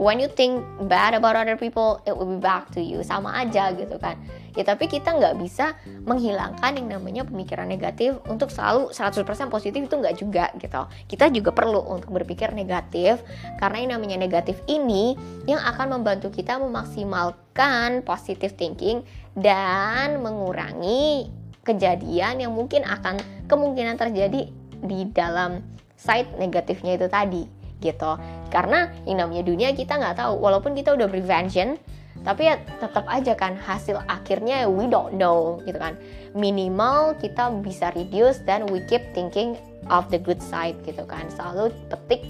When 0.00 0.16
you 0.16 0.32
think 0.32 0.64
bad 0.88 1.12
about 1.12 1.36
other 1.36 1.60
people 1.60 2.00
it 2.08 2.16
will 2.16 2.28
be 2.28 2.40
back 2.40 2.72
to 2.72 2.80
you. 2.80 3.04
Sama 3.04 3.36
aja 3.36 3.76
gitu 3.76 4.00
kan. 4.00 4.16
Ya 4.56 4.64
tapi 4.64 4.88
kita 4.88 5.12
nggak 5.12 5.36
bisa 5.36 5.76
menghilangkan 6.08 6.80
yang 6.80 6.88
namanya 6.88 7.22
pemikiran 7.28 7.68
negatif 7.68 8.16
untuk 8.26 8.48
selalu 8.48 8.90
100% 8.90 9.52
positif 9.52 9.80
itu 9.84 9.94
nggak 9.94 10.16
juga 10.16 10.48
gitu. 10.56 10.82
Kita 11.04 11.28
juga 11.28 11.52
perlu 11.52 11.84
untuk 11.84 12.16
berpikir 12.16 12.56
negatif 12.56 13.20
karena 13.60 13.76
yang 13.84 13.90
namanya 14.00 14.16
negatif 14.16 14.56
ini 14.64 15.14
yang 15.44 15.60
akan 15.60 16.00
membantu 16.00 16.32
kita 16.32 16.56
memaksimalkan 16.56 18.00
positive 18.02 18.56
thinking 18.56 19.04
dan 19.36 20.24
mengurangi 20.24 21.39
kejadian 21.64 22.40
yang 22.40 22.52
mungkin 22.56 22.82
akan 22.86 23.20
kemungkinan 23.46 24.00
terjadi 24.00 24.48
di 24.80 25.00
dalam 25.12 25.60
side 26.00 26.40
negatifnya 26.40 26.96
itu 26.96 27.06
tadi 27.12 27.44
gitu. 27.80 28.16
Karena 28.48 28.88
yang 29.04 29.24
namanya 29.24 29.44
dunia 29.44 29.72
kita 29.76 29.96
nggak 29.96 30.20
tahu 30.20 30.40
walaupun 30.40 30.72
kita 30.76 30.96
udah 30.96 31.08
prevention 31.08 31.76
tapi 32.20 32.52
ya 32.52 32.60
tetap 32.76 33.08
aja 33.08 33.32
kan 33.32 33.56
hasil 33.56 33.96
akhirnya 34.04 34.68
we 34.68 34.84
don't 34.84 35.16
know 35.16 35.60
gitu 35.64 35.80
kan. 35.80 35.96
Minimal 36.36 37.16
kita 37.16 37.48
bisa 37.64 37.92
reduce 37.96 38.44
dan 38.44 38.68
we 38.68 38.84
keep 38.84 39.00
thinking 39.16 39.56
of 39.88 40.04
the 40.12 40.20
good 40.20 40.40
side 40.44 40.76
gitu 40.84 41.04
kan. 41.08 41.24
Selalu 41.32 41.72
petik 41.88 42.28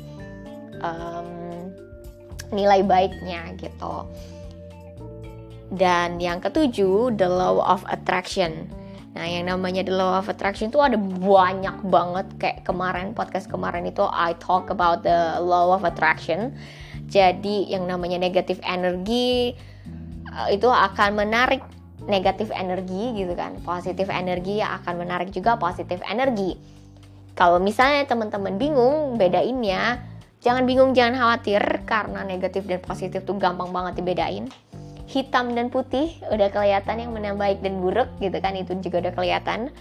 um, 0.83 1.71
nilai 2.55 2.87
baiknya 2.87 3.51
gitu. 3.59 4.07
Dan 5.71 6.19
yang 6.19 6.43
ketujuh 6.43 7.15
the 7.15 7.27
law 7.27 7.63
of 7.63 7.83
attraction 7.91 8.71
Nah, 9.11 9.27
yang 9.27 9.51
namanya 9.51 9.83
The 9.83 9.95
Law 9.95 10.23
of 10.23 10.31
Attraction 10.31 10.71
itu 10.71 10.79
ada 10.79 10.95
banyak 11.01 11.83
banget 11.91 12.27
kayak 12.39 12.59
kemarin 12.63 13.11
podcast 13.11 13.51
kemarin 13.51 13.83
itu 13.91 14.07
I 14.07 14.39
talk 14.39 14.71
about 14.71 15.03
the 15.03 15.43
Law 15.43 15.75
of 15.75 15.83
Attraction. 15.83 16.55
Jadi 17.11 17.67
yang 17.67 17.91
namanya 17.91 18.23
negatif 18.23 18.63
energi 18.63 19.59
uh, 20.31 20.47
itu 20.47 20.71
akan 20.71 21.19
menarik 21.19 21.59
negatif 22.07 22.55
energi 22.55 23.19
gitu 23.19 23.35
kan. 23.35 23.59
Positif 23.67 24.07
energi 24.15 24.63
akan 24.63 25.03
menarik 25.03 25.35
juga 25.35 25.59
positif 25.59 25.99
energi. 26.07 26.55
Kalau 27.35 27.59
misalnya 27.59 28.07
teman-teman 28.07 28.63
bingung 28.63 29.19
bedainnya, 29.19 30.07
jangan 30.39 30.71
bingung, 30.71 30.95
jangan 30.95 31.19
khawatir 31.19 31.83
karena 31.83 32.23
negatif 32.23 32.63
dan 32.63 32.79
positif 32.79 33.27
tuh 33.27 33.35
gampang 33.43 33.75
banget 33.75 33.99
dibedain 33.99 34.47
hitam 35.11 35.59
dan 35.59 35.75
putih 35.75 36.15
udah 36.31 36.55
kelihatan 36.55 37.03
yang 37.03 37.11
mana 37.11 37.35
baik 37.35 37.59
dan 37.67 37.83
buruk 37.83 38.07
gitu 38.23 38.39
kan 38.39 38.55
itu 38.55 38.79
juga 38.79 39.11
udah 39.11 39.15
kelihatan. 39.19 39.75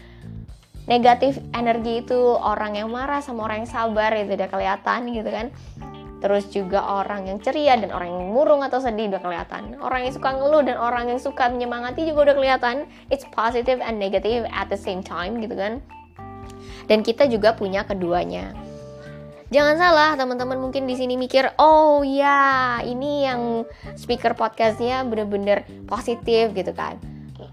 Negatif 0.90 1.38
energi 1.54 2.02
itu 2.02 2.18
orang 2.34 2.74
yang 2.74 2.90
marah 2.90 3.22
sama 3.22 3.46
orang 3.46 3.62
yang 3.62 3.70
sabar 3.70 4.10
itu 4.18 4.34
udah 4.34 4.50
kelihatan 4.50 5.00
gitu 5.14 5.30
kan. 5.30 5.54
Terus 6.20 6.50
juga 6.52 6.84
orang 6.84 7.30
yang 7.30 7.38
ceria 7.40 7.78
dan 7.78 7.94
orang 7.94 8.10
yang 8.10 8.28
murung 8.34 8.66
atau 8.66 8.82
sedih 8.82 9.08
udah 9.08 9.22
kelihatan. 9.22 9.78
Orang 9.80 10.10
yang 10.10 10.14
suka 10.18 10.34
ngeluh 10.34 10.66
dan 10.66 10.76
orang 10.82 11.14
yang 11.14 11.22
suka 11.22 11.48
menyemangati 11.48 12.10
juga 12.10 12.34
udah 12.34 12.36
kelihatan. 12.36 12.76
It's 13.14 13.24
positive 13.30 13.80
and 13.80 14.02
negative 14.02 14.50
at 14.50 14.68
the 14.68 14.76
same 14.76 15.06
time 15.06 15.40
gitu 15.40 15.54
kan. 15.54 15.80
Dan 16.90 17.06
kita 17.06 17.30
juga 17.30 17.54
punya 17.54 17.86
keduanya 17.86 18.52
Jangan 19.50 19.82
salah, 19.82 20.13
teman-teman 20.13 20.62
mungkin 20.62 20.86
di 20.86 20.94
sini 20.94 21.18
mikir, 21.18 21.58
oh 21.58 22.06
ya, 22.06 22.77
ini 22.86 23.25
yang 23.25 23.65
speaker 23.98 24.38
podcastnya 24.38 25.01
bener-bener 25.01 25.65
positif 25.89 26.53
gitu 26.53 26.70
kan. 26.70 27.01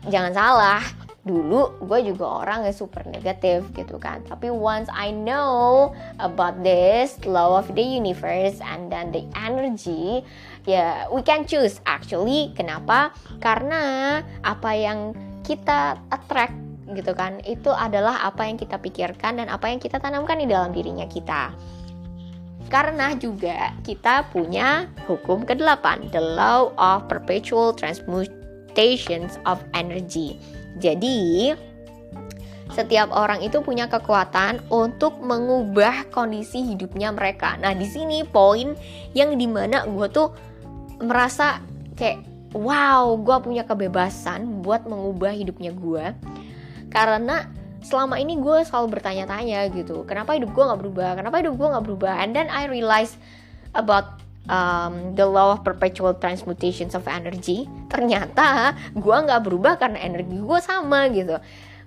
Jangan 0.04 0.36
salah, 0.36 0.84
dulu 1.24 1.72
gue 1.88 2.12
juga 2.12 2.44
orang 2.44 2.68
yang 2.68 2.76
super 2.76 3.00
negatif 3.08 3.64
gitu 3.72 3.96
kan. 3.96 4.20
Tapi 4.28 4.52
once 4.52 4.92
I 4.92 5.08
know 5.08 5.96
about 6.20 6.60
this 6.60 7.16
law 7.24 7.56
of 7.56 7.72
the 7.72 7.80
universe 7.80 8.60
and 8.60 8.92
then 8.92 9.08
the 9.08 9.24
energy, 9.32 10.20
ya 10.68 10.76
yeah, 10.76 10.94
we 11.08 11.24
can 11.24 11.48
choose 11.48 11.80
actually. 11.88 12.52
Kenapa? 12.52 13.16
Karena 13.40 14.20
apa 14.44 14.70
yang 14.76 15.16
kita 15.48 15.96
attract 16.12 16.52
gitu 16.92 17.16
kan 17.18 17.42
itu 17.42 17.72
adalah 17.74 18.22
apa 18.22 18.46
yang 18.46 18.60
kita 18.60 18.78
pikirkan 18.78 19.42
dan 19.42 19.48
apa 19.50 19.66
yang 19.66 19.82
kita 19.82 19.98
tanamkan 19.98 20.38
di 20.38 20.46
dalam 20.46 20.70
dirinya 20.76 21.08
kita. 21.08 21.50
Karena 22.66 23.14
juga 23.14 23.70
kita 23.86 24.26
punya 24.34 24.90
hukum 25.06 25.46
ke-8, 25.46 26.10
the 26.10 26.22
law 26.22 26.74
of 26.74 27.06
perpetual 27.06 27.70
transmutations 27.70 29.38
of 29.46 29.62
energy. 29.72 30.42
Jadi, 30.82 31.54
setiap 32.74 33.14
orang 33.14 33.40
itu 33.40 33.62
punya 33.62 33.86
kekuatan 33.86 34.60
untuk 34.68 35.16
mengubah 35.22 36.10
kondisi 36.10 36.60
hidupnya 36.74 37.14
mereka. 37.14 37.54
Nah, 37.62 37.72
di 37.72 37.86
sini 37.86 38.26
poin 38.26 38.74
yang 39.14 39.38
di 39.38 39.46
mana 39.46 39.86
gue 39.86 40.10
tuh 40.10 40.34
merasa 41.00 41.62
kayak 41.94 42.26
wow, 42.52 43.16
gue 43.16 43.36
punya 43.40 43.62
kebebasan 43.62 44.60
buat 44.66 44.84
mengubah 44.84 45.32
hidupnya 45.32 45.70
gue. 45.72 46.04
Karena 46.90 47.46
selama 47.84 48.16
ini 48.16 48.40
gue 48.40 48.64
selalu 48.64 48.98
bertanya-tanya 48.98 49.68
gitu 49.74 50.06
kenapa 50.08 50.34
hidup 50.34 50.52
gue 50.52 50.64
nggak 50.64 50.80
berubah? 50.80 51.10
Kenapa 51.18 51.36
hidup 51.42 51.54
gue 51.58 51.68
nggak 51.68 51.84
berubah? 51.84 52.14
And 52.22 52.32
then 52.32 52.48
I 52.48 52.70
realize 52.70 53.14
about 53.76 54.24
um, 54.50 55.14
the 55.14 55.26
law 55.26 55.54
of 55.54 55.62
perpetual 55.62 56.14
transmutations 56.16 56.94
of 56.94 57.06
energy. 57.06 57.66
Ternyata 57.90 58.74
gue 58.94 59.16
nggak 59.16 59.42
berubah 59.44 59.78
karena 59.78 60.00
energi 60.02 60.38
gue 60.38 60.58
sama 60.62 61.06
gitu. 61.12 61.38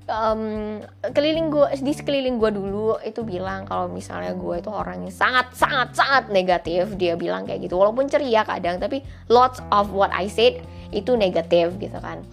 Um, 0.10 0.82
keliling 1.14 1.54
gue 1.54 1.70
di 1.86 1.94
sekeliling 1.94 2.42
gue 2.42 2.50
dulu 2.50 2.98
itu 3.06 3.22
bilang 3.22 3.70
kalau 3.70 3.86
misalnya 3.86 4.34
gue 4.34 4.58
itu 4.58 4.74
orang 4.74 5.06
yang 5.06 5.14
sangat 5.14 5.54
sangat 5.54 5.94
sangat 5.94 6.24
negatif. 6.34 6.96
Dia 6.98 7.14
bilang 7.16 7.46
kayak 7.46 7.70
gitu. 7.70 7.78
Walaupun 7.78 8.10
ceria 8.10 8.42
kadang 8.46 8.82
tapi 8.82 9.06
lots 9.30 9.62
of 9.70 9.94
what 9.94 10.10
I 10.10 10.26
said 10.26 10.62
itu 10.90 11.14
negatif 11.14 11.78
gitu 11.78 11.98
kan. 12.02 12.26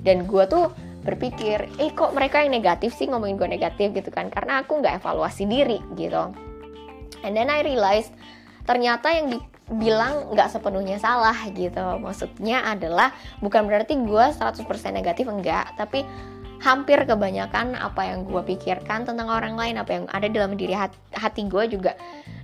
Dan 0.00 0.24
gue 0.24 0.44
tuh 0.48 0.72
berpikir 1.00 1.68
eh 1.80 1.90
kok 1.96 2.12
mereka 2.12 2.44
yang 2.44 2.52
negatif 2.52 2.92
sih 2.92 3.08
ngomongin 3.08 3.40
gue 3.40 3.48
negatif? 3.48 3.92
gitu 3.96 4.10
kan. 4.12 4.28
Karena 4.28 4.60
aku 4.62 4.80
nggak 4.80 5.00
evaluasi 5.00 5.48
diri 5.48 5.80
gitu. 5.96 6.32
And 7.24 7.32
then 7.36 7.52
I 7.52 7.64
realized 7.64 8.12
ternyata 8.64 9.12
yang 9.12 9.32
dibilang 9.32 10.32
nggak 10.32 10.48
sepenuhnya 10.52 11.00
salah 11.00 11.36
gitu. 11.52 12.00
Maksudnya 12.00 12.64
adalah 12.64 13.12
bukan 13.40 13.64
berarti 13.68 13.96
gue 13.96 14.24
100% 14.36 14.64
negatif 14.92 15.28
enggak. 15.28 15.76
Tapi 15.76 16.04
hampir 16.60 17.00
kebanyakan 17.08 17.72
apa 17.72 18.12
yang 18.12 18.28
gue 18.28 18.42
pikirkan 18.44 19.08
tentang 19.08 19.32
orang 19.32 19.56
lain 19.56 19.80
apa 19.80 19.90
yang 19.96 20.04
ada 20.12 20.28
dalam 20.28 20.60
diri 20.60 20.76
hati, 20.76 20.96
hati 21.16 21.48
gue 21.48 21.64
juga 21.72 21.96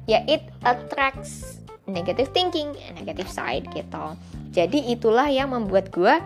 ya 0.09 0.25
it 0.25 0.41
attracts 0.65 1.61
negative 1.85 2.33
thinking 2.33 2.73
negative 2.97 3.29
side 3.29 3.69
gitu. 3.77 4.17
Jadi 4.57 4.89
itulah 4.89 5.29
yang 5.29 5.53
membuat 5.53 5.93
gue 5.93 6.17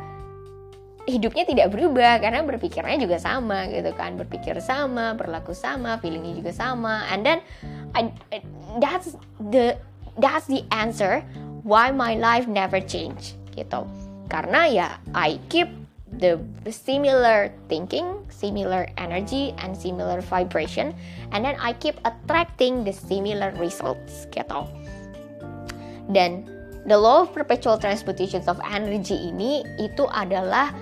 hidupnya 1.11 1.44
tidak 1.44 1.75
berubah 1.75 2.23
karena 2.23 2.46
berpikirnya 2.46 2.96
juga 3.03 3.18
sama 3.18 3.66
gitu 3.68 3.90
kan. 3.99 4.14
Berpikir 4.14 4.57
sama 4.62 5.18
berlaku 5.18 5.53
sama 5.53 5.99
feelingnya 5.99 6.38
juga 6.38 6.53
sama. 6.55 7.05
And 7.11 7.27
then 7.27 7.38
I, 7.92 8.14
that's 8.79 9.18
the 9.51 9.75
that's 10.16 10.46
the 10.46 10.62
answer 10.70 11.27
why 11.66 11.90
my 11.90 12.14
life 12.16 12.46
never 12.46 12.79
change 12.79 13.35
gitu. 13.59 13.85
Karena 14.31 14.70
ya 14.70 14.88
I 15.12 15.42
keep 15.51 15.68
the 16.23 16.38
similar 16.70 17.51
thinking 17.70 18.20
similar 18.40 18.88
energy 18.96 19.53
and 19.61 19.77
similar 19.77 20.25
vibration. 20.25 20.96
And 21.31 21.44
then 21.44 21.61
I 21.61 21.77
keep 21.77 22.01
attracting 22.09 22.83
the 22.83 22.94
similar 22.96 23.53
results 23.61 24.27
gitu. 24.33 24.66
Dan 26.11 26.49
the 26.88 26.96
law 26.96 27.23
of 27.23 27.31
perpetual 27.31 27.77
transmutations 27.77 28.49
of 28.49 28.59
energy 28.64 29.31
ini 29.31 29.62
itu 29.79 30.09
adalah 30.11 30.73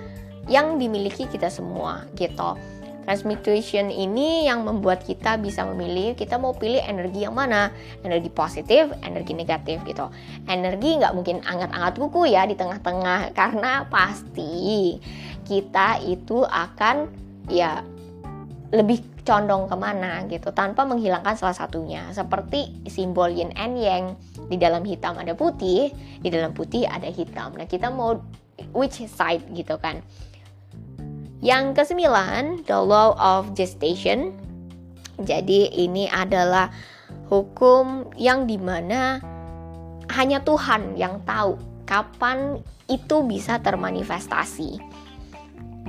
yang 0.49 0.81
dimiliki 0.81 1.29
kita 1.29 1.47
semua 1.47 2.03
gitu. 2.17 2.57
Transmutation 3.05 3.89
ini 3.89 4.45
yang 4.45 4.61
membuat 4.61 5.01
kita 5.01 5.41
bisa 5.41 5.65
memilih 5.65 6.13
kita 6.13 6.37
mau 6.37 6.53
pilih 6.53 6.77
energi 6.77 7.25
yang 7.25 7.33
mana, 7.33 7.73
energi 8.05 8.29
positif, 8.29 8.91
energi 9.01 9.33
negatif 9.33 9.81
gitu. 9.81 10.13
Energi 10.45 11.01
nggak 11.01 11.13
mungkin 11.17 11.41
anget-anget 11.41 11.97
kuku 11.97 12.29
ya 12.29 12.45
di 12.45 12.53
tengah-tengah 12.53 13.31
karena 13.39 13.85
pasti 13.89 14.97
kita 15.49 16.05
itu 16.05 16.45
akan 16.45 17.09
ya 17.49 17.81
lebih 18.69 19.01
condong 19.25 19.65
ke 19.65 19.75
mana 19.77 20.25
gitu 20.29 20.53
tanpa 20.53 20.85
menghilangkan 20.85 21.37
salah 21.37 21.57
satunya 21.57 22.09
seperti 22.13 22.85
simbol 22.89 23.29
yin 23.29 23.53
and 23.57 23.77
yang 23.77 24.13
di 24.49 24.57
dalam 24.57 24.85
hitam 24.85 25.17
ada 25.17 25.33
putih 25.33 25.89
di 26.21 26.29
dalam 26.29 26.53
putih 26.53 26.85
ada 26.85 27.09
hitam 27.09 27.53
nah 27.57 27.65
kita 27.65 27.89
mau 27.89 28.17
which 28.73 29.01
side 29.09 29.41
gitu 29.53 29.77
kan 29.81 30.01
yang 31.39 31.71
kesembilan, 31.71 32.67
the 32.67 32.75
law 32.75 33.15
of 33.15 33.55
gestation. 33.55 34.35
Jadi 35.19 35.71
ini 35.75 36.07
adalah 36.07 36.71
hukum 37.27 38.11
yang 38.15 38.47
di 38.47 38.55
mana 38.59 39.19
hanya 40.15 40.43
Tuhan 40.43 40.95
yang 40.99 41.23
tahu 41.23 41.59
kapan 41.87 42.59
itu 42.91 43.23
bisa 43.23 43.59
termanifestasi. 43.63 44.79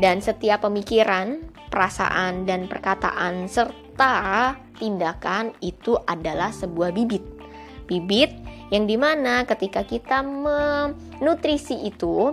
Dan 0.00 0.22
setiap 0.22 0.64
pemikiran, 0.64 1.44
perasaan, 1.68 2.48
dan 2.48 2.70
perkataan 2.70 3.50
serta 3.50 4.56
tindakan 4.80 5.52
itu 5.60 5.98
adalah 6.08 6.54
sebuah 6.54 6.94
bibit. 6.94 7.20
Bibit 7.90 8.32
yang 8.70 8.86
di 8.86 8.94
mana 8.94 9.42
ketika 9.44 9.82
kita 9.82 10.22
menutrisi 10.22 11.74
itu 11.84 12.32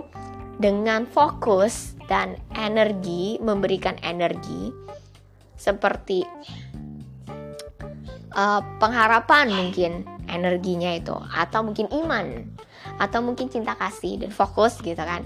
dengan 0.56 1.04
fokus 1.04 1.97
dan 2.08 2.40
energi, 2.56 3.36
memberikan 3.38 4.00
energi 4.00 4.72
seperti 5.54 6.24
uh, 8.32 8.62
pengharapan 8.80 9.52
mungkin 9.52 10.08
energinya 10.28 10.96
itu 10.96 11.12
atau 11.12 11.60
mungkin 11.66 11.92
iman 11.92 12.48
atau 12.96 13.20
mungkin 13.20 13.52
cinta 13.52 13.76
kasih 13.76 14.24
dan 14.24 14.32
fokus 14.32 14.80
gitu 14.80 14.98
kan. 14.98 15.22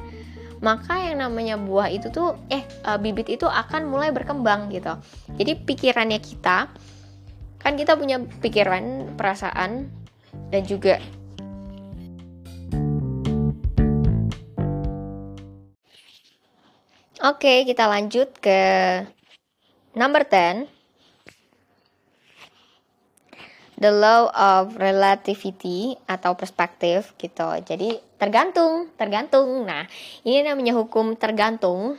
Maka 0.62 0.94
yang 1.10 1.18
namanya 1.22 1.58
buah 1.58 1.90
itu 1.90 2.10
tuh 2.10 2.38
eh 2.46 2.62
uh, 2.86 2.98
bibit 2.98 3.26
itu 3.30 3.46
akan 3.46 3.86
mulai 3.86 4.14
berkembang 4.14 4.70
gitu. 4.70 4.94
Jadi 5.38 5.58
pikirannya 5.62 6.18
kita 6.22 6.70
kan 7.62 7.78
kita 7.78 7.94
punya 7.94 8.18
pikiran 8.42 9.14
perasaan 9.14 9.86
dan 10.50 10.62
juga 10.66 10.98
Oke, 17.22 17.62
kita 17.62 17.86
lanjut 17.86 18.34
ke 18.42 18.58
number 19.94 20.26
10. 20.26 20.66
The 23.78 23.94
law 23.94 24.26
of 24.34 24.74
relativity 24.74 25.94
atau 26.10 26.34
perspektif 26.34 27.14
gitu. 27.22 27.46
Jadi 27.62 28.02
tergantung, 28.18 28.90
tergantung. 28.98 29.62
Nah, 29.62 29.86
ini 30.26 30.42
namanya 30.42 30.74
hukum 30.74 31.14
tergantung. 31.14 31.94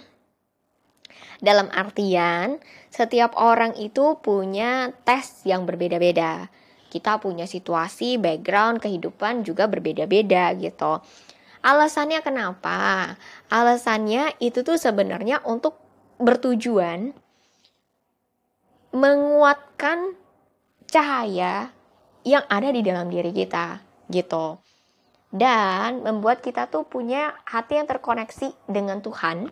Dalam 1.39 1.71
artian 1.71 2.59
setiap 2.91 3.39
orang 3.39 3.79
itu 3.79 4.19
punya 4.19 4.91
tes 5.07 5.47
yang 5.47 5.63
berbeda-beda. 5.63 6.51
Kita 6.91 7.23
punya 7.23 7.47
situasi, 7.47 8.19
background, 8.19 8.83
kehidupan 8.83 9.47
juga 9.47 9.71
berbeda-beda 9.71 10.51
gitu. 10.59 10.99
Alasannya 11.63 12.19
kenapa? 12.19 13.15
Alasannya 13.47 14.36
itu 14.43 14.67
tuh 14.67 14.76
sebenarnya 14.76 15.39
untuk 15.47 15.80
bertujuan 16.19 17.15
menguatkan 18.93 20.13
cahaya 20.91 21.73
yang 22.28 22.45
ada 22.52 22.69
di 22.69 22.86
dalam 22.86 23.10
diri 23.10 23.34
kita 23.34 23.82
gitu 24.12 24.62
dan 25.34 26.06
membuat 26.06 26.45
kita 26.45 26.69
tuh 26.69 26.86
punya 26.86 27.34
hati 27.49 27.82
yang 27.82 27.89
terkoneksi 27.89 28.54
dengan 28.69 29.02
Tuhan 29.02 29.49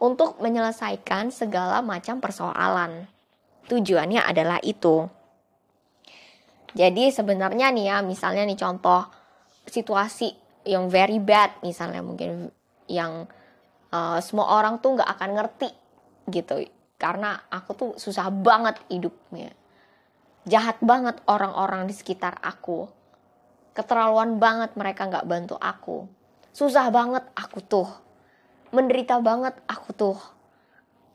untuk 0.00 0.40
menyelesaikan 0.40 1.28
segala 1.28 1.84
macam 1.84 2.18
persoalan. 2.18 3.06
Tujuannya 3.68 4.24
adalah 4.24 4.58
itu. 4.64 5.06
Jadi 6.72 7.12
sebenarnya 7.12 7.68
nih 7.70 7.86
ya, 7.92 7.96
misalnya 8.00 8.48
nih 8.48 8.56
contoh 8.56 9.04
situasi 9.68 10.41
yang 10.62 10.86
very 10.90 11.18
bad, 11.18 11.50
misalnya 11.64 12.02
mungkin 12.04 12.50
yang 12.86 13.26
uh, 13.90 14.18
semua 14.22 14.58
orang 14.58 14.78
tuh 14.78 14.98
nggak 14.98 15.10
akan 15.18 15.30
ngerti 15.38 15.70
gitu, 16.30 16.66
karena 16.98 17.42
aku 17.50 17.70
tuh 17.74 17.90
susah 17.98 18.30
banget 18.30 18.78
hidupnya 18.86 19.50
jahat 20.46 20.78
banget 20.82 21.18
orang-orang 21.30 21.86
di 21.86 21.94
sekitar 21.94 22.38
aku. 22.42 22.90
Keterlaluan 23.72 24.36
banget 24.36 24.76
mereka 24.76 25.08
nggak 25.08 25.26
bantu 25.26 25.56
aku. 25.56 26.04
Susah 26.52 26.92
banget 26.92 27.24
aku 27.32 27.58
tuh. 27.64 27.88
Menderita 28.74 29.22
banget 29.22 29.56
aku 29.64 29.96
tuh. 29.96 30.18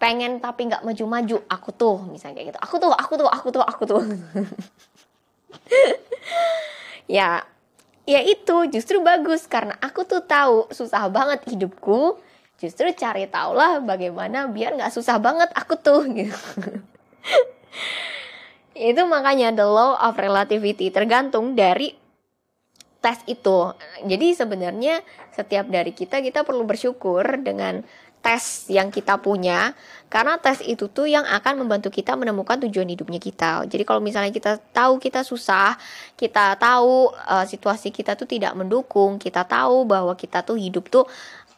Pengen 0.02 0.42
tapi 0.42 0.70
nggak 0.70 0.86
maju-maju 0.86 1.38
aku 1.46 1.70
tuh. 1.76 1.98
Misalnya 2.10 2.42
kayak 2.42 2.48
gitu. 2.56 2.60
Aku 2.64 2.76
tuh, 2.82 2.92
aku 2.94 3.14
tuh, 3.18 3.30
aku 3.30 3.48
tuh, 3.54 3.64
aku 3.64 3.84
tuh. 3.86 4.02
ya, 7.18 7.46
ya 8.08 8.24
itu 8.24 8.72
justru 8.72 9.04
bagus 9.04 9.43
karena 9.46 9.76
aku 9.84 10.08
tuh 10.08 10.24
tahu 10.24 10.72
susah 10.72 11.12
banget 11.12 11.43
hidupku. 11.52 12.17
Justru 12.58 12.89
cari 12.98 13.30
taulah 13.30 13.78
bagaimana 13.86 14.50
biar 14.50 14.74
nggak 14.74 14.89
susah 14.89 15.22
banget 15.22 15.54
aku 15.54 15.78
tuh 15.78 16.02
gitu. 16.17 16.41
Itu 18.74 19.06
makanya 19.06 19.54
the 19.54 19.67
law 19.67 19.93
of 20.00 20.17
relativity 20.17 20.89
tergantung 20.89 21.54
dari 21.54 21.93
tes 22.98 23.22
itu. 23.30 23.78
Jadi 24.10 24.34
sebenarnya 24.34 25.06
setiap 25.38 25.70
dari 25.70 25.93
kita 25.93 26.17
kita 26.26 26.41
perlu 26.41 26.65
bersyukur 26.65 27.22
dengan 27.46 27.86
tes 28.28 28.68
yang 28.68 28.92
kita 28.92 29.16
punya 29.24 29.72
karena 30.12 30.36
tes 30.36 30.60
itu 30.68 30.92
tuh 30.92 31.08
yang 31.08 31.24
akan 31.24 31.63
membantu 31.63 31.88
kita 31.88 32.20
menemukan 32.20 32.60
tujuan 32.68 32.88
hidupnya 32.92 33.24
kita. 33.24 33.63
Jadi 33.63 33.84
kalau 33.88 34.04
misalnya 34.04 34.36
kita 34.36 34.60
tahu 34.76 35.00
kita 35.00 35.24
susah, 35.24 35.80
kita 36.20 36.60
tahu 36.60 37.12
uh, 37.12 37.48
situasi 37.48 37.92
kita 37.96 38.20
tuh 38.20 38.28
tidak 38.28 38.52
mendukung, 38.52 39.16
kita 39.16 39.48
tahu 39.48 39.88
bahwa 39.88 40.12
kita 40.20 40.44
tuh 40.44 40.60
hidup 40.60 40.92
tuh 40.92 41.08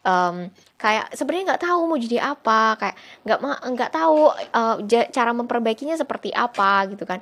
um, 0.05 0.49
kayak 0.77 1.09
sebenarnya 1.17 1.57
nggak 1.57 1.63
tahu 1.65 1.79
mau 1.89 1.97
jadi 1.97 2.17
apa 2.21 2.77
kayak 2.77 2.95
nggak 3.25 3.39
nggak 3.73 3.91
tahu 3.91 4.19
uh, 4.29 4.77
cara 5.09 5.31
memperbaikinya 5.33 5.97
seperti 5.97 6.29
apa 6.33 6.85
gitu 6.93 7.03
kan 7.03 7.19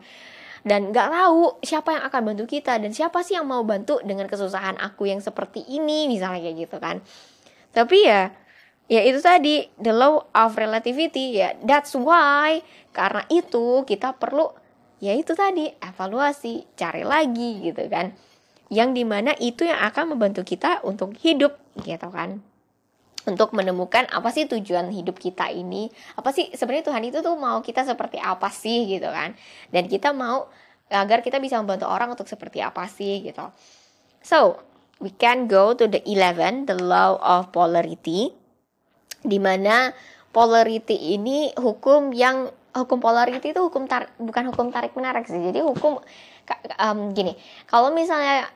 dan 0.67 0.91
nggak 0.91 1.07
tahu 1.07 1.63
siapa 1.63 1.95
yang 1.95 2.03
akan 2.11 2.21
bantu 2.33 2.43
kita 2.45 2.75
dan 2.75 2.91
siapa 2.91 3.23
sih 3.23 3.39
yang 3.39 3.47
mau 3.47 3.63
bantu 3.63 4.03
dengan 4.03 4.27
kesusahan 4.27 4.75
aku 4.77 5.07
yang 5.07 5.23
seperti 5.23 5.63
ini 5.71 6.11
misalnya 6.11 6.43
kayak 6.43 6.57
gitu 6.67 6.77
kan 6.77 6.99
tapi 7.71 8.03
ya 8.03 8.29
ya 8.87 9.03
itu 9.03 9.19
tadi 9.19 9.67
the 9.79 9.91
law 9.91 10.23
of 10.31 10.55
relativity. 10.55 11.39
Ya 11.39 11.53
that's 11.63 11.93
why. 11.93 12.63
Karena 12.95 13.23
itu 13.29 13.83
kita 13.83 14.15
perlu 14.17 14.49
ya 14.97 15.13
itu 15.13 15.37
tadi 15.37 15.69
evaluasi 15.69 16.65
cari 16.73 17.03
lagi 17.03 17.61
gitu 17.67 17.85
kan. 17.91 18.15
Yang 18.67 18.89
di 18.99 19.03
mana 19.07 19.31
itu 19.39 19.63
yang 19.63 19.79
akan 19.79 20.17
membantu 20.17 20.43
kita 20.43 20.83
untuk 20.83 21.15
hidup 21.19 21.55
gitu 21.83 22.07
kan. 22.09 22.43
Untuk 23.27 23.51
menemukan 23.51 24.07
apa 24.07 24.31
sih 24.31 24.47
tujuan 24.47 24.87
hidup 24.91 25.19
kita 25.19 25.51
ini. 25.51 25.91
Apa 26.15 26.31
sih 26.31 26.47
sebenarnya 26.55 26.91
Tuhan 26.91 27.03
itu 27.07 27.19
tuh 27.19 27.35
mau 27.35 27.59
kita 27.59 27.83
seperti 27.83 28.19
apa 28.23 28.47
sih 28.51 28.87
gitu 28.87 29.07
kan. 29.11 29.35
Dan 29.71 29.91
kita 29.91 30.15
mau 30.15 30.47
agar 30.87 31.19
kita 31.19 31.43
bisa 31.43 31.59
membantu 31.59 31.91
orang 31.91 32.15
untuk 32.15 32.27
seperti 32.27 32.63
apa 32.63 32.87
sih 32.87 33.19
gitu. 33.27 33.51
So 34.23 34.63
we 35.03 35.11
can 35.11 35.51
go 35.51 35.75
to 35.75 35.91
the 35.91 35.99
11 36.07 36.71
the 36.71 36.79
law 36.79 37.19
of 37.19 37.51
polarity 37.51 38.46
di 39.23 39.37
mana 39.41 39.93
polarity 40.35 41.17
ini 41.17 41.53
hukum 41.57 42.13
yang 42.13 42.51
hukum 42.75 43.01
polarity 43.01 43.55
itu 43.55 43.61
hukum 43.61 43.89
tar, 43.89 44.13
bukan 44.21 44.53
hukum 44.53 44.69
tarik 44.69 44.93
menarik 44.93 45.25
sih 45.25 45.39
jadi 45.39 45.65
hukum 45.65 45.97
um, 46.77 46.99
gini 47.15 47.33
kalau 47.65 47.89
misalnya 47.89 48.49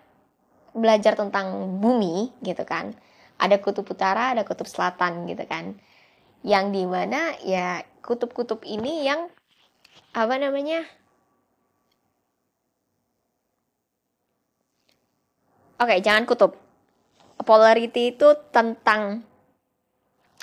belajar 0.78 1.18
tentang 1.18 1.80
bumi 1.82 2.30
gitu 2.46 2.62
kan 2.64 2.94
ada 3.42 3.58
kutub 3.58 3.90
utara, 3.90 4.38
ada 4.38 4.46
kutub 4.46 4.70
selatan 4.70 5.26
gitu 5.26 5.42
kan. 5.50 5.74
Yang 6.46 6.66
di 6.78 6.84
mana 6.86 7.34
ya 7.42 7.82
kutub-kutub 8.06 8.62
ini 8.62 9.10
yang 9.10 9.34
apa 10.14 10.38
namanya? 10.38 10.86
Oke, 15.82 15.98
jangan 16.06 16.30
kutub. 16.30 16.54
Polarity 17.42 18.14
itu 18.14 18.38
tentang 18.54 19.26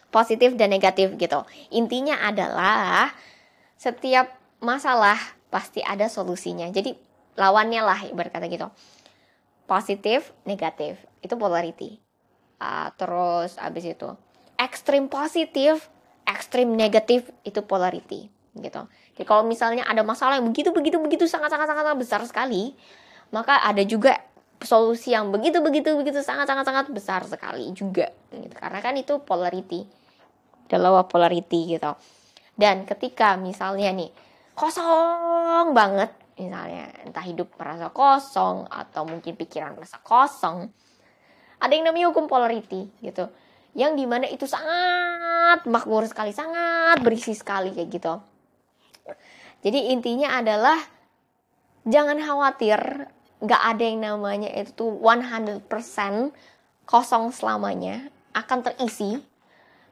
positif 0.08 0.56
dan 0.56 0.72
negatif 0.72 1.14
gitu. 1.16 1.44
Intinya 1.72 2.20
adalah 2.24 3.12
setiap 3.78 4.32
masalah 4.58 5.16
pasti 5.52 5.84
ada 5.84 6.08
solusinya. 6.10 6.68
Jadi 6.68 6.96
lawannya 7.38 7.80
lah 7.84 8.00
berkata 8.12 8.48
gitu. 8.50 8.68
Positif, 9.68 10.32
negatif. 10.48 10.96
Itu 11.20 11.36
polarity 11.36 12.08
uh, 12.62 12.88
terus 12.98 13.56
abis 13.58 13.84
itu 13.86 14.08
ekstrim 14.58 15.06
positif 15.06 15.88
ekstrim 16.26 16.74
negatif 16.74 17.30
itu 17.46 17.62
polarity 17.64 18.28
gitu 18.58 18.82
jadi 19.14 19.24
kalau 19.24 19.46
misalnya 19.46 19.86
ada 19.86 20.02
masalah 20.02 20.38
yang 20.42 20.50
begitu 20.50 20.74
begitu 20.74 20.98
begitu 20.98 21.24
sangat 21.30 21.50
sangat 21.50 21.70
sangat 21.70 21.94
besar 21.94 22.20
sekali 22.26 22.74
maka 23.30 23.62
ada 23.62 23.80
juga 23.86 24.18
solusi 24.58 25.14
yang 25.14 25.30
begitu 25.30 25.62
begitu 25.62 25.94
begitu 25.94 26.18
sangat 26.26 26.50
sangat 26.50 26.66
sangat 26.66 26.86
besar 26.90 27.22
sekali 27.22 27.70
juga 27.72 28.10
gitu 28.34 28.54
karena 28.58 28.78
kan 28.82 28.94
itu 28.98 29.22
polarity 29.22 29.86
the 30.68 30.78
law 30.78 31.00
of 31.00 31.08
polarity 31.10 31.76
gitu. 31.76 31.92
Dan 32.54 32.84
ketika 32.84 33.34
misalnya 33.40 33.90
nih 33.92 34.10
kosong 34.54 35.72
banget 35.72 36.10
misalnya 36.38 36.94
entah 37.02 37.24
hidup 37.26 37.50
merasa 37.58 37.90
kosong 37.90 38.70
atau 38.70 39.02
mungkin 39.02 39.34
pikiran 39.34 39.74
merasa 39.74 39.98
kosong 39.98 40.70
ada 41.58 41.72
yang 41.74 41.90
namanya 41.90 42.14
hukum 42.14 42.30
polarity 42.30 42.86
gitu. 43.02 43.26
Yang 43.74 43.92
di 43.98 44.04
mana 44.06 44.26
itu 44.30 44.46
sangat 44.46 45.66
makmur 45.66 46.06
sekali 46.06 46.30
sangat 46.30 47.02
berisi 47.02 47.34
sekali 47.34 47.74
kayak 47.74 47.88
gitu. 47.90 48.14
Jadi 49.62 49.90
intinya 49.90 50.38
adalah 50.38 50.78
jangan 51.82 52.18
khawatir 52.22 53.10
nggak 53.38 53.62
ada 53.74 53.84
yang 53.86 53.98
namanya 54.02 54.50
itu 54.50 54.74
tuh 54.74 54.90
100% 54.98 55.66
kosong 56.86 57.30
selamanya 57.30 58.10
akan 58.34 58.58
terisi 58.66 59.18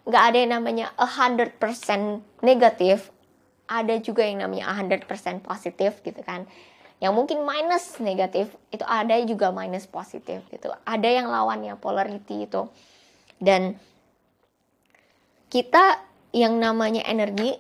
nggak 0.07 0.23
ada 0.23 0.39
yang 0.39 0.53
namanya 0.63 0.87
100% 0.97 1.59
negatif 2.47 3.11
ada 3.67 3.99
juga 3.99 4.23
yang 4.23 4.47
namanya 4.47 4.71
100% 4.71 5.43
positif 5.43 5.99
gitu 6.07 6.23
kan. 6.23 6.47
Yang 7.03 7.13
mungkin 7.13 7.39
minus 7.45 8.01
negatif 8.01 8.49
itu 8.73 8.87
ada 8.87 9.19
juga 9.27 9.53
minus 9.53 9.85
positif 9.85 10.41
gitu. 10.49 10.73
Ada 10.87 11.09
yang 11.11 11.29
lawannya 11.29 11.77
polarity 11.77 12.49
itu. 12.49 12.71
Dan 13.37 13.77
kita 15.53 16.01
yang 16.33 16.57
namanya 16.57 17.05
energi 17.05 17.59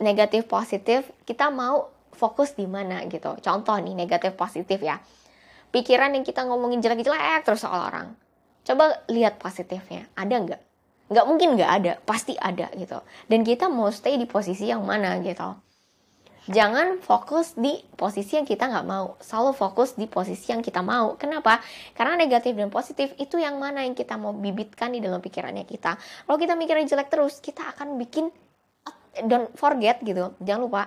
negatif 0.00 0.48
positif 0.48 1.12
kita 1.28 1.52
mau 1.52 1.92
fokus 2.14 2.56
di 2.56 2.64
mana 2.64 3.04
gitu. 3.10 3.36
Contoh 3.42 3.76
nih 3.76 3.92
negatif 3.92 4.32
positif 4.38 4.80
ya. 4.80 5.02
Pikiran 5.74 6.14
yang 6.16 6.24
kita 6.24 6.46
ngomongin 6.46 6.80
jelek-jelek 6.80 7.44
terus 7.44 7.64
soal 7.64 7.90
orang. 7.90 8.16
Coba 8.62 9.02
lihat 9.10 9.42
positifnya 9.42 10.06
ada 10.14 10.32
nggak 10.38 10.71
nggak 11.12 11.26
mungkin 11.28 11.60
nggak 11.60 11.70
ada 11.70 11.92
pasti 12.02 12.34
ada 12.40 12.72
gitu. 12.74 12.98
Dan 13.28 13.44
kita 13.44 13.68
mau 13.68 13.92
stay 13.92 14.16
di 14.16 14.24
posisi 14.24 14.72
yang 14.72 14.82
mana 14.82 15.20
gitu. 15.20 15.52
Jangan 16.50 16.98
fokus 16.98 17.54
di 17.54 17.78
posisi 17.94 18.34
yang 18.34 18.42
kita 18.42 18.66
nggak 18.66 18.86
mau. 18.88 19.14
Selalu 19.22 19.54
fokus 19.54 19.94
di 19.94 20.10
posisi 20.10 20.50
yang 20.50 20.58
kita 20.58 20.82
mau. 20.82 21.14
Kenapa? 21.14 21.62
Karena 21.94 22.18
negatif 22.18 22.58
dan 22.58 22.66
positif 22.66 23.14
itu 23.14 23.38
yang 23.38 23.62
mana 23.62 23.86
yang 23.86 23.94
kita 23.94 24.18
mau 24.18 24.34
bibitkan 24.34 24.90
di 24.90 24.98
dalam 24.98 25.22
pikirannya 25.22 25.62
kita. 25.62 25.94
Kalau 26.26 26.38
kita 26.42 26.58
mikirnya 26.58 26.82
jelek 26.90 27.14
terus 27.14 27.38
kita 27.38 27.62
akan 27.76 27.94
bikin 27.94 28.26
don't 29.30 29.54
forget 29.54 30.02
gitu. 30.02 30.34
Jangan 30.42 30.62
lupa. 30.66 30.82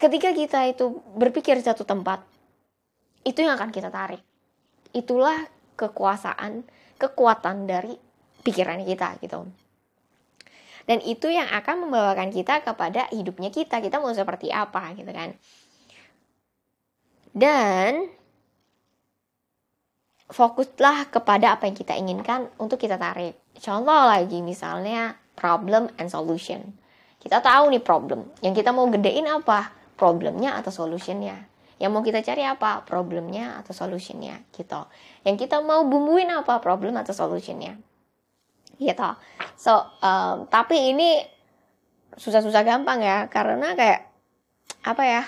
Ketika 0.00 0.32
kita 0.32 0.72
itu 0.72 1.04
berpikir 1.20 1.60
satu 1.60 1.84
tempat 1.84 2.24
itu 3.28 3.44
yang 3.44 3.60
akan 3.60 3.68
kita 3.68 3.92
tarik. 3.92 4.24
Itulah 4.96 5.36
kekuasaan 5.76 6.64
kekuatan 6.96 7.68
dari 7.68 7.92
pikiran 8.44 8.84
kita 8.84 9.16
gitu. 9.24 9.48
Dan 10.84 11.00
itu 11.00 11.32
yang 11.32 11.48
akan 11.48 11.88
membawakan 11.88 12.28
kita 12.28 12.60
kepada 12.60 13.08
hidupnya 13.08 13.48
kita. 13.48 13.80
Kita 13.80 14.04
mau 14.04 14.12
seperti 14.12 14.52
apa 14.52 14.92
gitu 14.92 15.08
kan. 15.10 15.32
Dan 17.32 18.12
fokuslah 20.28 21.08
kepada 21.08 21.56
apa 21.56 21.66
yang 21.66 21.76
kita 21.76 21.96
inginkan 21.96 22.52
untuk 22.60 22.76
kita 22.76 23.00
tarik. 23.00 23.34
Contoh 23.56 24.04
lagi 24.06 24.44
misalnya 24.44 25.16
problem 25.34 25.88
and 25.96 26.12
solution. 26.12 26.76
Kita 27.16 27.40
tahu 27.40 27.72
nih 27.72 27.80
problem. 27.80 28.28
Yang 28.44 28.60
kita 28.60 28.70
mau 28.76 28.84
gedein 28.92 29.24
apa? 29.24 29.72
Problemnya 29.96 30.60
atau 30.60 30.68
solutionnya? 30.68 31.48
Yang 31.80 31.90
mau 31.90 32.04
kita 32.04 32.20
cari 32.20 32.44
apa? 32.44 32.84
Problemnya 32.84 33.56
atau 33.64 33.72
solutionnya 33.72 34.44
gitu. 34.52 34.84
Yang 35.24 35.48
kita 35.48 35.64
mau 35.64 35.80
bumbuin 35.88 36.28
apa? 36.28 36.60
Problem 36.60 37.00
atau 37.00 37.16
solutionnya 37.16 37.80
gitu. 38.78 39.10
So 39.54 39.84
um, 40.02 40.46
tapi 40.50 40.94
ini 40.94 41.22
susah-susah 42.14 42.62
gampang 42.62 43.02
ya 43.02 43.26
karena 43.26 43.74
kayak 43.74 44.06
apa 44.86 45.02
ya 45.02 45.22